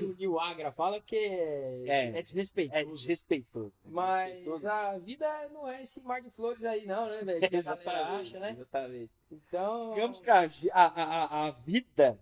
[0.03, 2.19] o Nil Agra fala, porque é, É.
[2.19, 2.79] é desrespeitoso.
[2.79, 3.73] É desrespeitoso.
[3.85, 4.67] Mas Desrespeitoso.
[4.67, 7.39] a vida não é esse mar de flores aí, não, né, velho?
[7.41, 8.51] Galera Exatamente, acha, né?
[8.51, 9.11] exatamente.
[9.31, 9.93] Então.
[9.93, 12.17] Digamos que a, a, a vida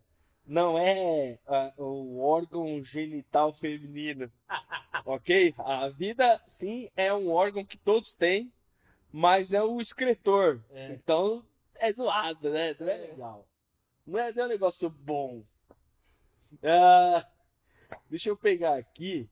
[0.52, 4.30] não é ah, o órgão genital feminino,
[5.06, 5.56] ok?
[5.58, 8.52] A vida, sim, é um órgão que todos têm,
[9.14, 10.62] mas é o excretor.
[10.72, 10.92] É.
[10.92, 11.42] Então,
[11.76, 12.76] é zoado, né?
[12.78, 13.08] Não é, É.
[13.08, 13.48] legal.
[14.06, 15.42] Não é, não é um negócio bom.
[16.62, 17.26] Ah,
[18.10, 19.30] deixa eu pegar aqui.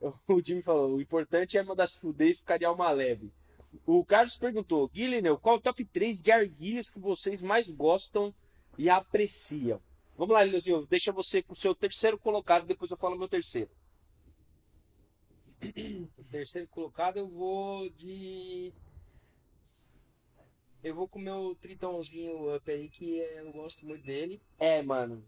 [0.28, 3.32] O Jimmy falou, o importante é mandar se fuder e ficar de alma leve.
[3.86, 8.34] O Carlos perguntou, Guilherme, qual o top 3 de arguilhas que vocês mais gostam
[8.76, 9.80] e apreciam?
[10.16, 13.70] Vamos lá, Leozinho, deixa você com o seu terceiro colocado, depois eu falo meu terceiro.
[16.18, 18.72] O terceiro colocado eu vou de.
[20.82, 24.40] Eu vou com o meu tritãozinho up aí, que é- eu gosto muito dele.
[24.58, 25.24] É, mano,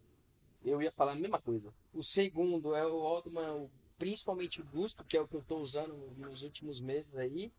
[0.64, 1.72] eu ia falar a mesma coisa.
[1.93, 3.68] O segundo é o Altman,
[3.99, 7.51] principalmente o Gusto, que é o que eu tô usando nos últimos meses aí.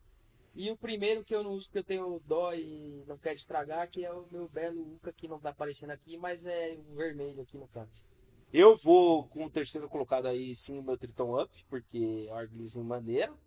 [0.59, 3.89] E o primeiro que eu não uso, porque eu tenho dó e não quero estragar,
[3.89, 7.41] que é o meu belo Uca, que não tá aparecendo aqui, mas é o vermelho
[7.41, 8.03] aqui no canto.
[8.51, 12.35] Eu vou com o terceiro colocado aí, sim, o meu Triton Up, porque é um
[12.35, 13.39] arguilhazinho maneiro.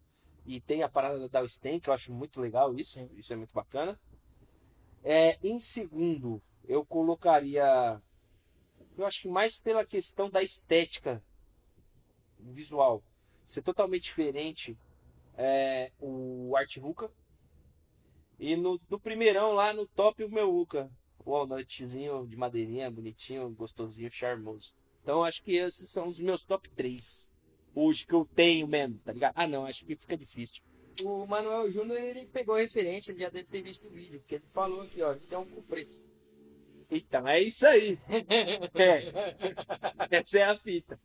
[0.46, 2.98] E tem a parada da Stain, que eu acho muito legal isso.
[3.14, 4.00] Isso é muito bacana.
[5.04, 8.00] É, em segundo, eu colocaria.
[8.96, 11.22] Eu acho que mais pela questão da estética
[12.38, 13.04] visual.
[13.46, 14.78] Ser totalmente diferente
[15.36, 17.10] é, o Art Ruka.
[18.38, 20.90] E no, no primeirão lá no top o meu Uka.
[21.24, 24.74] O walnutzinho de madeirinha, bonitinho, gostosinho, charmoso.
[25.02, 27.30] Então acho que esses são os meus top 3.
[27.74, 29.32] Hoje que eu tenho mesmo, tá ligado?
[29.36, 30.62] Ah não, acho que fica difícil.
[31.04, 34.44] O Manuel Júnior, ele pegou referência, ele já deve ter visto o vídeo, porque ele
[34.52, 36.00] falou aqui, ó, que é um cu preto.
[36.90, 37.98] Então é isso aí.
[38.74, 40.18] É.
[40.18, 41.00] Essa é a fita.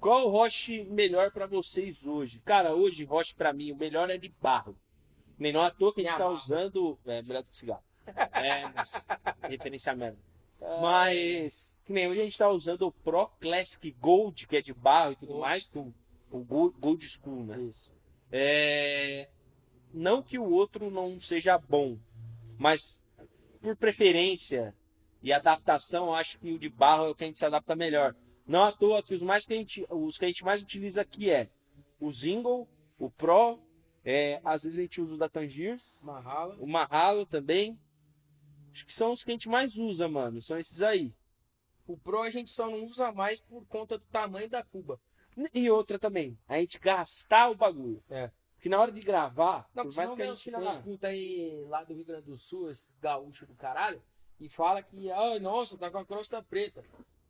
[0.00, 2.40] Qual roche melhor pra vocês hoje?
[2.44, 4.76] Cara, hoje roche pra mim o melhor é de barro.
[5.38, 6.34] Nem não à toa que a gente tá Barro.
[6.34, 6.98] usando.
[7.04, 7.82] É melhor do que cigarro.
[8.32, 9.06] É, mas.
[9.42, 10.18] referência mesmo.
[10.80, 11.76] Mas.
[11.84, 15.12] Que nem hoje a gente tá usando o Pro Classic Gold, que é de barro
[15.12, 15.64] e tudo mais.
[15.64, 15.92] school.
[16.30, 17.58] O Gold, Gold School, né?
[17.60, 17.92] Isso.
[18.32, 19.28] É,
[19.92, 21.96] Não que o outro não seja bom,
[22.58, 23.02] mas
[23.60, 24.74] por preferência
[25.22, 27.76] e adaptação, eu acho que o de barro é o que a gente se adapta
[27.76, 28.14] melhor.
[28.46, 31.00] Não à toa que os, mais que a gente, os que a gente mais utiliza
[31.00, 31.48] aqui é
[31.98, 32.68] o Zingle,
[32.98, 33.58] o Pro,
[34.04, 36.00] é, às vezes a gente usa o da Tangiers,
[36.60, 37.78] o Mahalo também.
[38.70, 40.40] Acho que são os que a gente mais usa, mano.
[40.40, 41.12] São esses aí.
[41.86, 45.00] O Pro a gente só não usa mais por conta do tamanho da cuba.
[45.52, 48.02] E outra também, a gente gastar o bagulho.
[48.08, 48.30] É.
[48.54, 51.08] Porque na hora de gravar, Não, por porque mais que a gente filhos da puta
[51.08, 54.02] aí lá do Rio Grande do Sul, esses gaúchos do caralho,
[54.40, 56.82] e fala que, ai, nossa, tá com a crosta preta.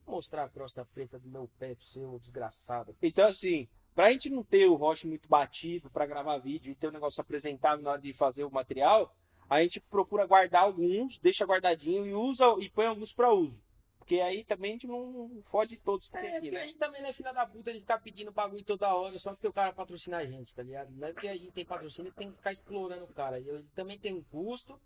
[0.07, 2.97] Mostrar a crosta preta do meu pé pro seu desgraçado.
[3.03, 6.89] Então, assim, pra gente não ter o roche muito batido pra gravar vídeo e ter
[6.89, 9.15] um negócio apresentável na hora de fazer o material,
[9.49, 13.61] a gente procura guardar alguns, deixa guardadinho e usa e põe alguns pra uso.
[13.99, 16.67] Porque aí também a gente não fode todos que tem É, aqui, porque a né?
[16.69, 19.49] gente também não é filha da puta de ficar pedindo bagulho toda hora só porque
[19.49, 20.93] o cara patrocina a gente, tá ligado?
[20.93, 23.41] Não é porque a gente tem patrocínio tem que ficar explorando o cara.
[23.41, 24.81] Ele também tem um custo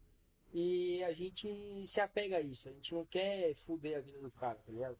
[0.54, 2.70] e a gente se apega a isso.
[2.70, 4.96] A gente não quer fuder a vida do cara, tá ligado?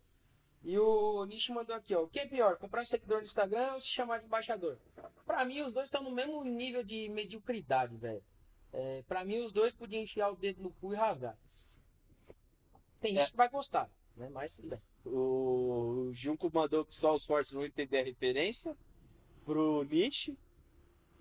[0.63, 2.03] E o Nish mandou aqui, ó.
[2.03, 4.79] O que é pior, comprar seguidor no Instagram ou se chamar de embaixador?
[5.25, 8.23] Pra mim, os dois estão no mesmo nível de mediocridade, velho.
[8.73, 11.37] É, pra mim, os dois podiam enfiar o dedo no cu e rasgar.
[13.01, 13.31] Tem gente É.
[13.31, 14.29] que vai gostar, né?
[14.29, 14.81] Mas tudo bem.
[15.07, 18.77] O Junco mandou que só os fortes vão entender a referência
[19.45, 20.37] pro Niche.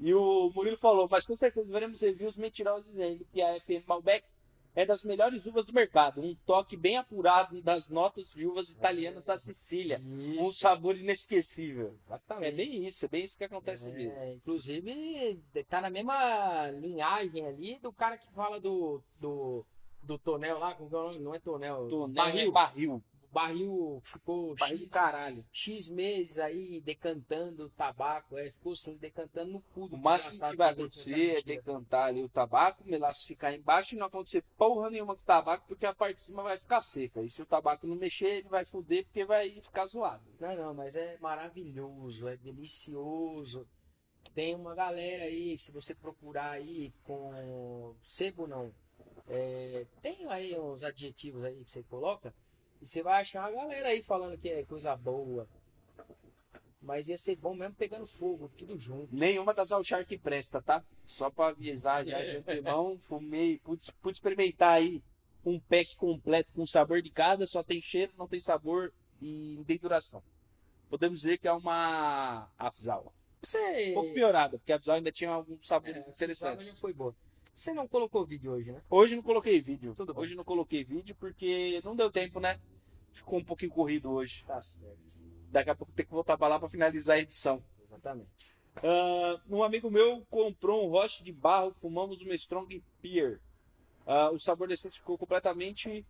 [0.02, 4.26] E o Murilo falou, mas com certeza veremos reviews mentirosos dizendo que a FM Malbec
[4.76, 6.22] é das melhores uvas do mercado.
[6.22, 10.02] Um toque bem apurado das notas de uvas italianas da Sicília.
[10.04, 11.94] Um sabor inesquecível.
[12.04, 12.48] Exatamente.
[12.48, 14.14] É bem isso, é bem isso que acontece mesmo.
[14.18, 19.66] É, inclusive, tá na mesma linhagem ali do cara que fala do, do,
[20.04, 21.20] do tonel lá, como que é o nome?
[21.20, 22.50] Não é tonel, Tonel barril.
[22.50, 23.04] é barril.
[23.32, 25.46] Barril ficou Barril X, caralho.
[25.52, 30.50] X meses aí decantando o tabaco, é, ficou assim, decantando no cu do O máximo
[30.50, 34.44] que vai acontecer é decantar ali o tabaco, o melaço ficar embaixo e não acontecer
[34.58, 37.22] porra nenhuma com o tabaco, porque a parte de cima vai ficar seca.
[37.22, 40.24] E se o tabaco não mexer, ele vai foder porque vai ficar zoado.
[40.40, 43.68] Não, não, mas é maravilhoso, é delicioso.
[44.34, 48.72] Tem uma galera aí, se você procurar aí com sebo não,
[49.28, 52.34] é, tem aí uns adjetivos aí que você coloca
[52.82, 55.48] e você vai achar uma galera aí falando que é coisa boa.
[56.82, 59.14] Mas ia ser bom mesmo pegando fogo, tudo junto.
[59.14, 60.84] Nenhuma das Alchar que presta, tá?
[61.06, 65.04] Só pra avisar já de antemão, fumei, pude, pude experimentar aí
[65.46, 69.78] um pack completo com sabor de cada, só tem cheiro, não tem sabor, e de
[69.78, 70.24] duração.
[70.90, 73.14] Podemos dizer que é uma Afzal.
[73.42, 73.92] Você.
[73.92, 76.80] Um pouco piorada, porque a Afzal ainda tinha alguns É, sabores Fusão interessantes.
[76.80, 77.14] foi boa.
[77.60, 78.82] Você não colocou vídeo hoje, né?
[78.90, 79.94] Hoje não coloquei vídeo.
[79.94, 80.18] Tudo.
[80.18, 82.58] Hoje não coloquei vídeo porque não deu tempo, né?
[83.12, 84.46] Ficou um pouquinho corrido hoje.
[84.46, 84.98] Tá certo.
[85.52, 87.62] Daqui a pouco tem que voltar pra lá pra finalizar a edição.
[87.84, 88.30] Exatamente.
[88.78, 93.42] Ah, um amigo meu comprou um roche de barro, fumamos uma Strong Peer.
[94.06, 96.06] Ah, o sabor da essência ficou completamente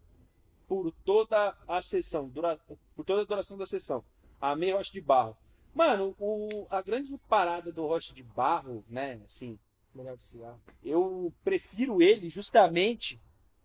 [0.68, 2.60] por toda a sessão, dura-
[2.96, 4.06] por toda a duração da sessão.
[4.40, 5.36] Amei roche de barro.
[5.74, 9.58] Mano, o- a grande parada do roche de barro, né, assim,
[10.00, 13.20] Melhor que eu prefiro ele justamente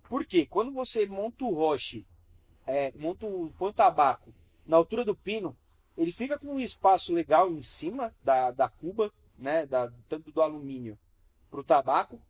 [0.09, 2.05] porque quando você monta o roche,
[2.67, 4.35] é, monta o, põe o tabaco
[4.67, 5.57] na altura do pino,
[5.97, 10.43] ele fica com um espaço legal em cima da, da cuba, né, da, tanto do
[10.43, 10.99] alumínio
[11.51, 12.21] para o tabaco,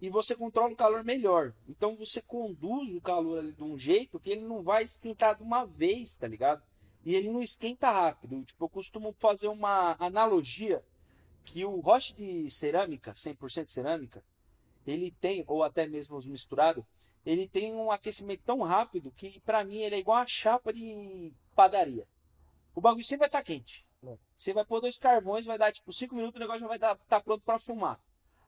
[0.00, 1.52] e você controla o calor melhor.
[1.68, 5.42] Então você conduz o calor ali de um jeito que ele não vai esquentar de
[5.42, 6.62] uma vez, tá ligado?
[7.04, 8.44] E ele não esquenta rápido.
[8.44, 10.84] Tipo, eu costumo fazer uma analogia
[11.52, 14.22] que o roche de cerâmica, 100% cerâmica,
[14.86, 16.84] ele tem, ou até mesmo os misturados,
[17.24, 21.32] ele tem um aquecimento tão rápido que pra mim ele é igual a chapa de
[21.54, 22.06] padaria.
[22.74, 23.84] O bagulho sempre vai estar quente.
[24.04, 24.16] É.
[24.36, 27.20] Você vai pôr dois carvões, vai dar tipo 5 minutos, o negócio já vai estar
[27.20, 28.00] pronto para fumar.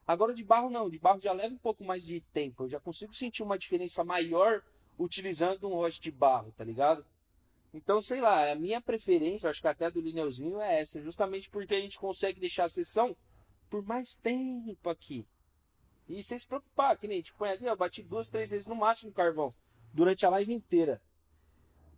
[0.06, 2.64] Agora de barro não, de barro já leva um pouco mais de tempo.
[2.64, 4.62] Eu já consigo sentir uma diferença maior
[4.98, 7.04] utilizando um roche de barro, tá ligado?
[7.72, 11.48] Então, sei lá, a minha preferência, eu acho que até do Lineuzinho é essa, justamente
[11.48, 13.16] porque a gente consegue deixar a sessão
[13.68, 15.24] por mais tempo aqui.
[16.08, 18.66] E sem se preocupar, que nem a gente põe ali, ó, bati duas, três vezes
[18.66, 19.48] no máximo carvão,
[19.94, 21.00] durante a live inteira.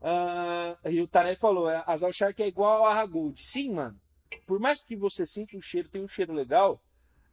[0.02, 3.40] Ah, e o Tarek falou, é, a Zal Shark é igual a Gold.
[3.42, 3.98] Sim, mano.
[4.46, 6.82] Por mais que você sinta o cheiro, tem um cheiro legal,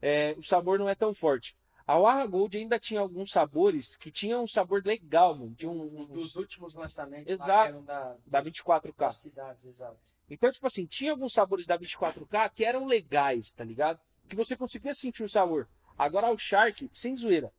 [0.01, 1.57] é, o sabor não é tão forte.
[1.89, 5.55] A Warra Gold ainda tinha alguns sabores que tinham um sabor legal, mano.
[5.55, 7.49] Tinha um, um Dos últimos lançamentos Exato.
[7.49, 8.93] lá, que eram da, da 24K.
[8.95, 9.97] das cidades, exato.
[10.29, 13.99] Então, tipo assim, tinha alguns sabores da 24K que eram legais, tá ligado?
[14.27, 15.67] Que você conseguia sentir o sabor.
[15.97, 17.51] Agora o Shark, sem zoeira.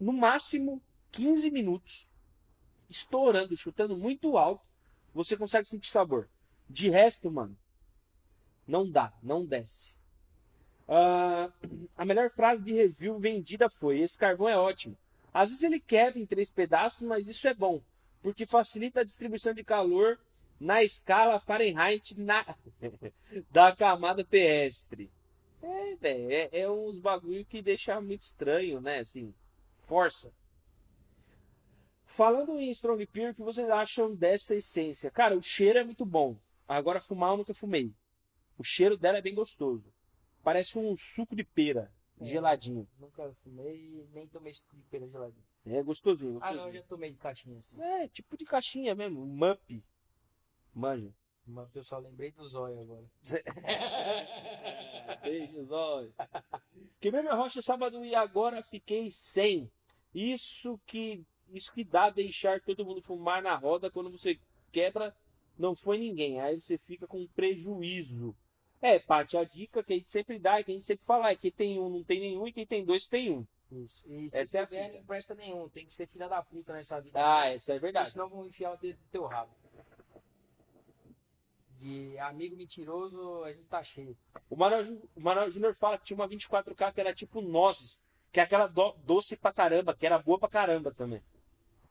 [0.00, 0.80] No máximo
[1.12, 2.08] 15 minutos,
[2.88, 4.70] estourando, chutando muito alto,
[5.12, 6.30] você consegue sentir sabor.
[6.66, 7.58] De resto, mano,
[8.66, 9.92] não dá, não desce.
[10.92, 11.48] Ah,
[11.96, 14.98] a melhor frase de review vendida foi: Esse carvão é ótimo.
[15.32, 17.80] Às vezes ele quebra em três pedaços, mas isso é bom,
[18.20, 20.18] porque facilita a distribuição de calor
[20.58, 22.44] na escala Fahrenheit na...
[23.52, 25.08] da camada terrestre.
[25.62, 28.98] É, é, é uns bagulho que deixa muito estranho, né?
[28.98, 29.32] Assim,
[29.86, 30.32] força.
[32.04, 35.08] Falando em Strong Peer, o que vocês acham dessa essência?
[35.12, 36.36] Cara, o cheiro é muito bom.
[36.66, 37.92] Agora, fumar eu nunca fumei.
[38.58, 39.84] O cheiro dela é bem gostoso.
[40.42, 42.24] Parece um suco de pera, É.
[42.24, 42.88] geladinho.
[42.98, 45.44] Nunca fumei e nem tomei suco de pera geladinho.
[45.66, 46.38] É gostosinho.
[46.40, 46.68] Ah, não, gostosinho.
[46.68, 47.80] eu já tomei de caixinha assim.
[47.80, 49.82] É, tipo de caixinha mesmo, mup.
[50.74, 51.12] Manja.
[51.46, 53.04] Mas eu só lembrei do zóio agora.
[55.22, 56.12] Beijos, olha.
[57.00, 59.70] Queimei minha rocha sábado e agora fiquei sem.
[60.14, 64.38] Isso que isso que dá deixar todo mundo fumar na roda quando você
[64.70, 65.14] quebra,
[65.58, 66.40] não foi ninguém.
[66.40, 68.36] Aí você fica com prejuízo.
[68.82, 71.36] É, Paty, a dica que a gente sempre dá, que a gente sempre fala, é
[71.36, 73.46] que tem um não tem nenhum e quem tem dois tem um.
[73.72, 74.02] Isso.
[74.08, 74.98] E se Essa é tiver, fita.
[74.98, 75.68] não presta nenhum.
[75.68, 77.20] Tem que ser filha da puta nessa vida.
[77.22, 78.10] Ah, isso é Porque verdade.
[78.10, 79.52] senão vão enfiar o dedo no teu rabo.
[81.78, 84.16] De amigo mentiroso, a gente tá cheio.
[84.50, 88.02] O o Manuel Júnior fala que tinha uma 24K que era tipo nozes,
[88.32, 91.22] que é aquela do- doce pra caramba, que era boa pra caramba também.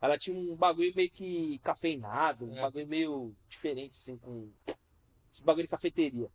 [0.01, 2.61] Ela tinha um bagulho meio que cafeinado, um É.
[2.61, 4.49] bagulho meio diferente, assim, com
[5.33, 6.29] esse bagulho de cafeteria.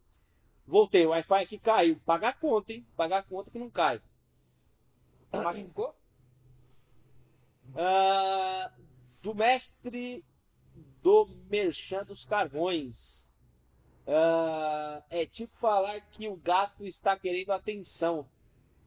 [0.67, 2.01] Voltei, o Wi-Fi aqui caiu.
[2.05, 2.87] Pagar a conta, hein?
[2.97, 4.01] Pagar a conta que não cai.
[5.33, 5.95] Machucou?
[7.77, 8.73] Ah,
[9.21, 10.25] do mestre
[11.03, 13.29] do Merchan dos Carvões.
[14.07, 18.29] Ah, é tipo falar que o gato está querendo atenção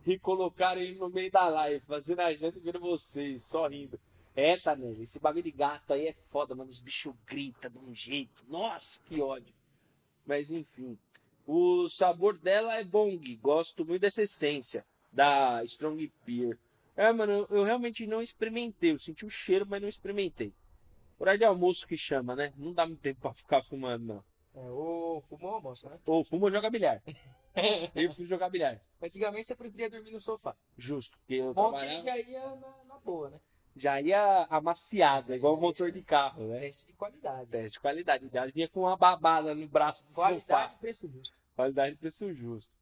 [0.05, 3.99] e colocar ele no meio da live, fazendo a janta e vendo vocês, só rindo.
[4.35, 4.95] É, tá, né?
[5.01, 6.69] Esse bagulho de gato aí é foda, mano.
[6.69, 8.45] Os bichos gritam de um jeito.
[8.47, 9.53] Nossa, que ódio.
[10.25, 10.97] Mas enfim.
[11.47, 13.35] O sabor dela é bong.
[13.37, 16.59] Gosto muito dessa essência da Strong Beer.
[16.95, 18.91] É, mano, eu, eu realmente não experimentei.
[18.91, 20.53] Eu senti o cheiro, mas não experimentei.
[21.17, 22.53] Horário de almoço que chama, né?
[22.57, 24.23] Não dá muito tempo pra ficar fumando, não.
[24.55, 25.97] É, ô, fumou, moça, né?
[26.05, 27.01] Ou fuma ou joga bilhar.
[27.95, 28.79] Eu prefiro jogar bilhar.
[29.01, 30.55] Antigamente você preferia dormir no sofá.
[30.77, 33.39] Justo, porque eu Bom que trabalhava, já ia na, na boa, né?
[33.79, 36.59] Já ia amaciado, igual o motor de carro, né?
[36.59, 37.49] Teste de qualidade.
[37.49, 38.29] Teste de qualidade.
[38.31, 40.75] Já vinha com uma babada no braço do Qualidade sofá.
[40.75, 41.37] e preço justo.
[41.55, 42.73] Qualidade e preço justo.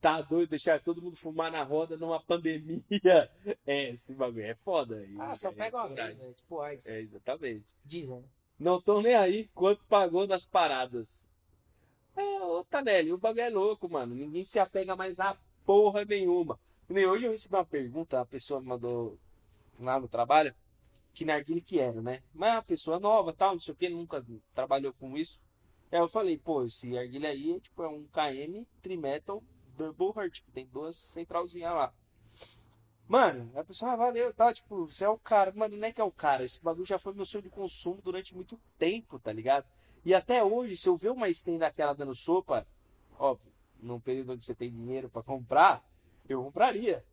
[0.00, 2.82] Tá doido deixar todo mundo fumar na roda numa pandemia?
[3.66, 5.04] É, esse bagulho é foda.
[5.04, 6.32] E Ah, só pega uma vez, né?
[6.34, 6.86] Tipo AIDS.
[6.86, 7.74] É, exatamente.
[7.84, 8.24] Dizem, né?
[8.58, 11.28] Não tô nem aí quanto pagou nas paradas.
[12.16, 14.14] É, ô Tanelli, o bagulho é louco, mano.
[14.14, 16.58] Ninguém se apega mais a porra nenhuma.
[16.88, 19.18] Nem hoje eu recebi uma pergunta, a pessoa mandou
[19.78, 20.54] lá no trabalho,
[21.14, 22.22] que narguile que era, né?
[22.32, 24.24] Mas é uma pessoa nova, tal, não sei o que, nunca
[24.54, 25.40] trabalhou com isso.
[25.90, 29.42] Aí eu falei, pô, esse narguile aí é, tipo, é um KM Trimetal
[29.76, 31.92] Double Heart, que tem duas centralzinhas lá.
[33.08, 35.50] Mano, a pessoa, ah, valeu, tá, tipo, você é o cara.
[35.52, 38.02] Mano, não é que é o cara, esse bagulho já foi meu sonho de consumo
[38.02, 39.66] durante muito tempo, tá ligado?
[40.04, 42.66] E até hoje, se eu ver uma stand daquela dando sopa,
[43.18, 43.50] óbvio,
[43.80, 45.82] num período onde você tem dinheiro para comprar,
[46.28, 47.04] eu compraria.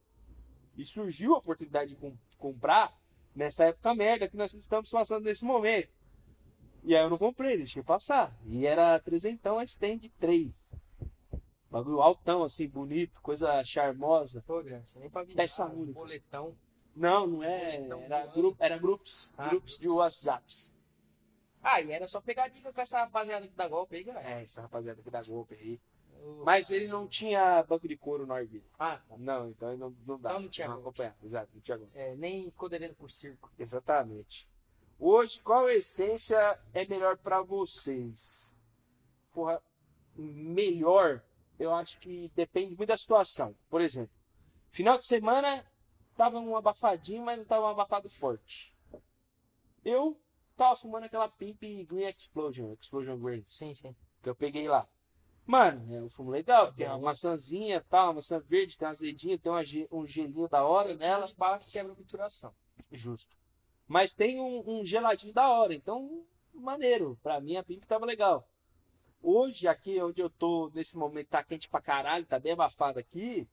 [0.75, 2.93] E surgiu a oportunidade de com comprar
[3.35, 5.89] nessa época merda que nós estamos passando nesse momento.
[6.83, 8.35] E aí eu não comprei, deixei passar.
[8.45, 10.75] E era trezentão a stand 3.
[11.69, 14.41] Bagulho altão, assim, bonito, coisa charmosa.
[14.45, 15.37] Pô, Graça, nem pra avisar.
[15.37, 15.99] Peça única.
[15.99, 16.55] Boletão.
[16.95, 17.79] Não, não é.
[17.79, 19.33] Boletão Era, grupo, era grupos.
[19.37, 20.71] Ah, grupos de WhatsApps.
[21.61, 24.29] Ah, e era só pegar dica com essa rapaziada que dá golpe aí, galera.
[24.29, 25.81] É, essa rapaziada que dá golpe aí.
[26.43, 28.65] Mas ele não tinha banco de couro no Arguilha.
[28.79, 29.17] Ah, tá.
[29.17, 30.29] Não, então ele não, não dá.
[30.31, 31.15] Então não tinha acompanhar.
[31.23, 31.79] Exato, não tinha.
[31.93, 33.51] É, nem ficou devendo por circo.
[33.57, 34.47] Exatamente.
[34.99, 38.55] Hoje, qual essência é melhor pra vocês?
[39.33, 39.61] Porra,
[40.15, 41.21] melhor,
[41.59, 43.55] eu acho que depende muito da situação.
[43.69, 44.15] Por exemplo,
[44.69, 45.65] final de semana
[46.15, 48.73] tava um abafadinho, mas não tava um abafado forte.
[49.83, 50.17] Eu
[50.55, 53.95] tava fumando aquela Pimp Green Explosion, Explosion Green, Sim, sim.
[54.23, 54.87] que eu peguei lá.
[55.45, 58.91] Mano, é um fumo legal, porque é uma maçãzinha tal, uma maçã verde, tem uma
[58.91, 59.51] azedinha, tem
[59.91, 61.31] um gelinho da hora nela.
[61.37, 62.53] bala que quebra a obturação.
[62.91, 63.35] Justo.
[63.87, 67.19] Mas tem um, um geladinho da hora, então maneiro.
[67.21, 68.47] Pra mim a Pimp tava legal.
[69.21, 73.47] Hoje, aqui onde eu tô, nesse momento, tá quente pra caralho, tá bem abafado aqui.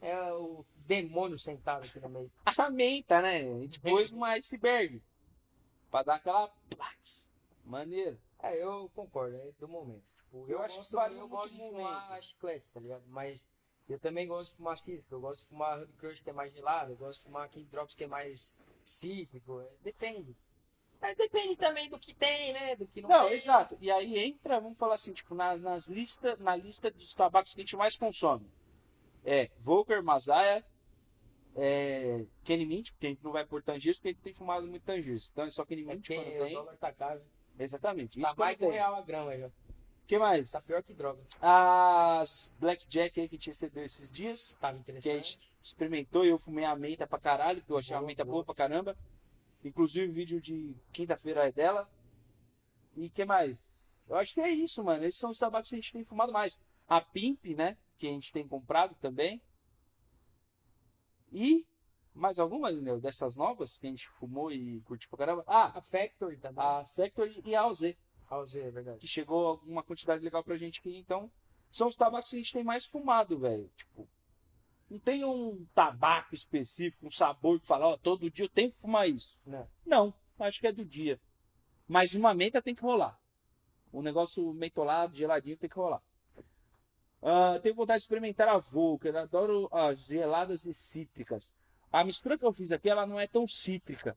[0.00, 2.30] É o demônio sentado aqui no meio.
[2.44, 3.42] A menta, né?
[3.60, 5.02] Gente pôs uma iceberg.
[5.90, 6.48] Pra dar aquela.
[6.68, 7.30] Plax.
[7.64, 8.18] Maneiro.
[8.40, 10.15] É, eu concordo, é do momento.
[10.26, 13.04] Tipo, eu, Eu acho gosto, que varia eu gosto de fumar chiclete, tá ligado?
[13.08, 13.48] Mas
[13.88, 15.14] eu também gosto de fumar cítrico.
[15.14, 16.92] Eu gosto de fumar Honey Crush que é mais gelado.
[16.92, 18.52] Eu gosto de fumar aquele Drops que é mais
[18.84, 19.60] cítrico.
[19.60, 20.36] é, depende.
[21.00, 22.74] É, depende também do que tem, né?
[22.74, 23.36] Do que não, Não, tem.
[23.36, 23.76] exato.
[23.80, 27.60] E aí entra, vamos falar assim, tipo, na, nas lista, na lista dos tabacos que
[27.60, 28.50] a gente mais consome.
[29.24, 30.64] É Volker, Mazaya,
[31.54, 34.66] é, Kenny Mint, porque a gente não vai por Tangiers, porque a gente tem fumado
[34.66, 35.28] muito Tangiers.
[35.30, 36.54] Então é só Kenny É Mint porque quando o tem.
[36.54, 37.22] dólar tá caro.
[37.58, 38.20] Exatamente.
[38.20, 39.50] Tá Isso mais de um real a grama já.
[40.06, 40.52] O que mais?
[40.52, 41.20] Tá pior que droga.
[41.42, 45.32] As Blackjack aí que a gente recebeu esses dias, Tava que a interessante.
[45.32, 48.24] gente experimentou e eu fumei a menta pra caralho, que eu achei a Boa, menta
[48.24, 48.34] boa.
[48.34, 48.96] boa pra caramba.
[49.64, 51.90] Inclusive o vídeo de quinta-feira é dela.
[52.96, 53.76] E que mais?
[54.08, 55.04] Eu acho que é isso, mano.
[55.04, 56.60] Esses são os tabacos que a gente tem fumado mais.
[56.86, 57.76] A Pimp, né?
[57.98, 59.42] Que a gente tem comprado também.
[61.32, 61.66] E
[62.14, 65.42] mais alguma, Lineu, dessas novas que a gente fumou e curtiu pra caramba?
[65.48, 66.64] Ah, A Factory também.
[66.64, 67.96] a Factory e a AOZ.
[68.28, 68.98] Ah, é verdade.
[68.98, 70.96] que chegou alguma quantidade legal pra gente aqui.
[70.96, 71.30] Então,
[71.70, 73.70] são os tabacos que a gente tem mais fumado, velho.
[73.76, 74.08] Tipo,
[74.90, 78.80] não tem um tabaco específico, um sabor que fala, ó, todo dia eu tenho que
[78.80, 79.38] fumar isso.
[79.44, 79.68] Não.
[79.84, 81.20] Não, acho que é do dia.
[81.86, 83.18] Mas uma menta tem que rolar.
[83.92, 86.02] Um negócio mentolado, geladinho tem que rolar.
[87.22, 89.16] Ah, tenho vontade de experimentar a Volker.
[89.16, 91.54] Adoro as geladas e cítricas.
[91.90, 94.16] A mistura que eu fiz aqui, ela não é tão cítrica.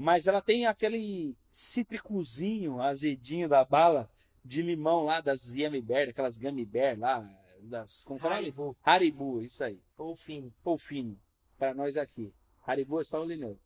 [0.00, 4.08] Mas ela tem aquele cítricozinho, azedinho da bala
[4.42, 7.30] de limão lá das Yummy Bear, aquelas Gummy Bear lá.
[7.64, 8.52] Das, como que é.
[8.82, 9.78] Haribo, isso aí.
[9.98, 10.50] Ou fino.
[10.64, 11.18] Polfino,
[11.58, 12.32] para nós aqui.
[12.66, 13.58] Haribo é só o Lineu.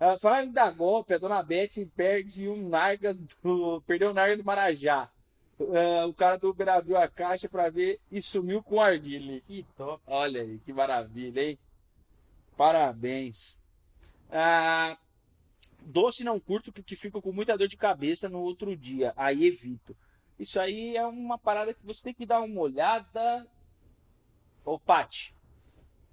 [0.00, 3.80] Ah, falando da golpe, a dona Beth perde um narga do.
[3.82, 5.08] Perdeu o narga do Marajá.
[5.60, 9.40] Ah, o cara do Uber abriu a caixa para ver e sumiu com o arguile.
[9.42, 10.02] Que top.
[10.08, 11.58] Olha aí, que maravilha, hein?
[12.56, 13.56] Parabéns.
[14.28, 14.98] Ah,
[15.86, 19.12] doce não curto porque fico com muita dor de cabeça no outro dia.
[19.16, 19.96] Aí evito.
[20.38, 23.46] Isso aí é uma parada que você tem que dar uma olhada.
[24.64, 25.34] Ô, Paty.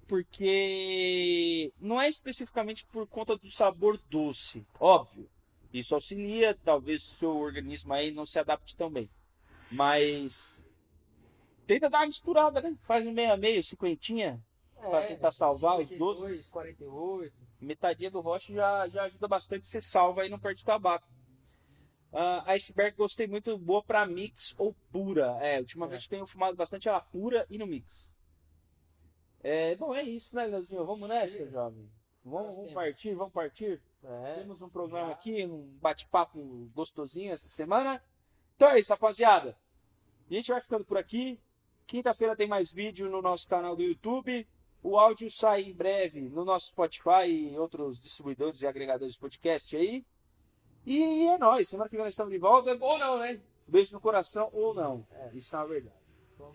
[0.06, 4.66] Porque não é especificamente por conta do sabor doce.
[4.78, 5.28] Óbvio.
[5.72, 9.08] Isso auxilia, talvez o seu organismo aí não se adapte tão bem.
[9.70, 10.62] Mas
[11.66, 12.76] tenta dar uma misturada, né?
[12.82, 14.44] Faz um meio a meio, cinquentinha,
[14.80, 16.48] Pra tentar salvar os 52, doces.
[16.48, 17.34] 48.
[17.60, 21.06] metadinha do rocha já, já ajuda bastante, você salva aí não perde tabaco.
[22.12, 25.38] A iceberg gostei muito, boa pra mix ou pura.
[25.40, 28.10] É, ultimamente tenho fumado bastante ela pura e no mix.
[29.42, 30.84] É, bom, é isso, né, Leozinho?
[30.84, 31.88] Vamos nessa, jovem.
[32.24, 33.80] Vamos, vamos partir, vamos partir.
[34.02, 34.34] É.
[34.34, 35.12] Temos um programa Já.
[35.14, 38.02] aqui, um bate-papo gostosinho essa semana.
[38.56, 39.56] Então é isso, rapaziada.
[40.30, 41.40] A gente vai ficando por aqui.
[41.86, 44.46] Quinta-feira tem mais vídeo no nosso canal do YouTube.
[44.82, 49.76] O áudio sai em breve no nosso Spotify e outros distribuidores e agregadores de podcast
[49.76, 50.04] aí.
[50.86, 51.68] E é nóis.
[51.68, 52.76] Semana que vem nós estamos de volta.
[52.80, 53.40] Ou não, né?
[53.68, 55.06] Beijo no coração ou não.
[55.12, 56.00] É, isso é uma verdade.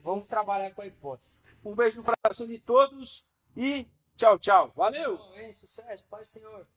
[0.04, 1.40] Vamos trabalhar com a hipótese.
[1.64, 3.24] Um beijo no coração de todos
[3.56, 4.72] e tchau, tchau.
[4.76, 5.18] Valeu!
[5.18, 6.68] Bom, sucesso, Pai Senhor.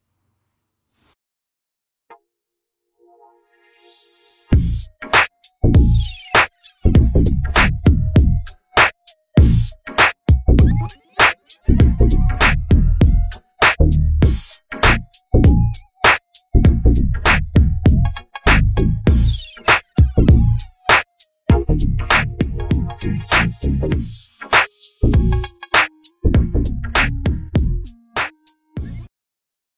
[5.01, 5.15] Thank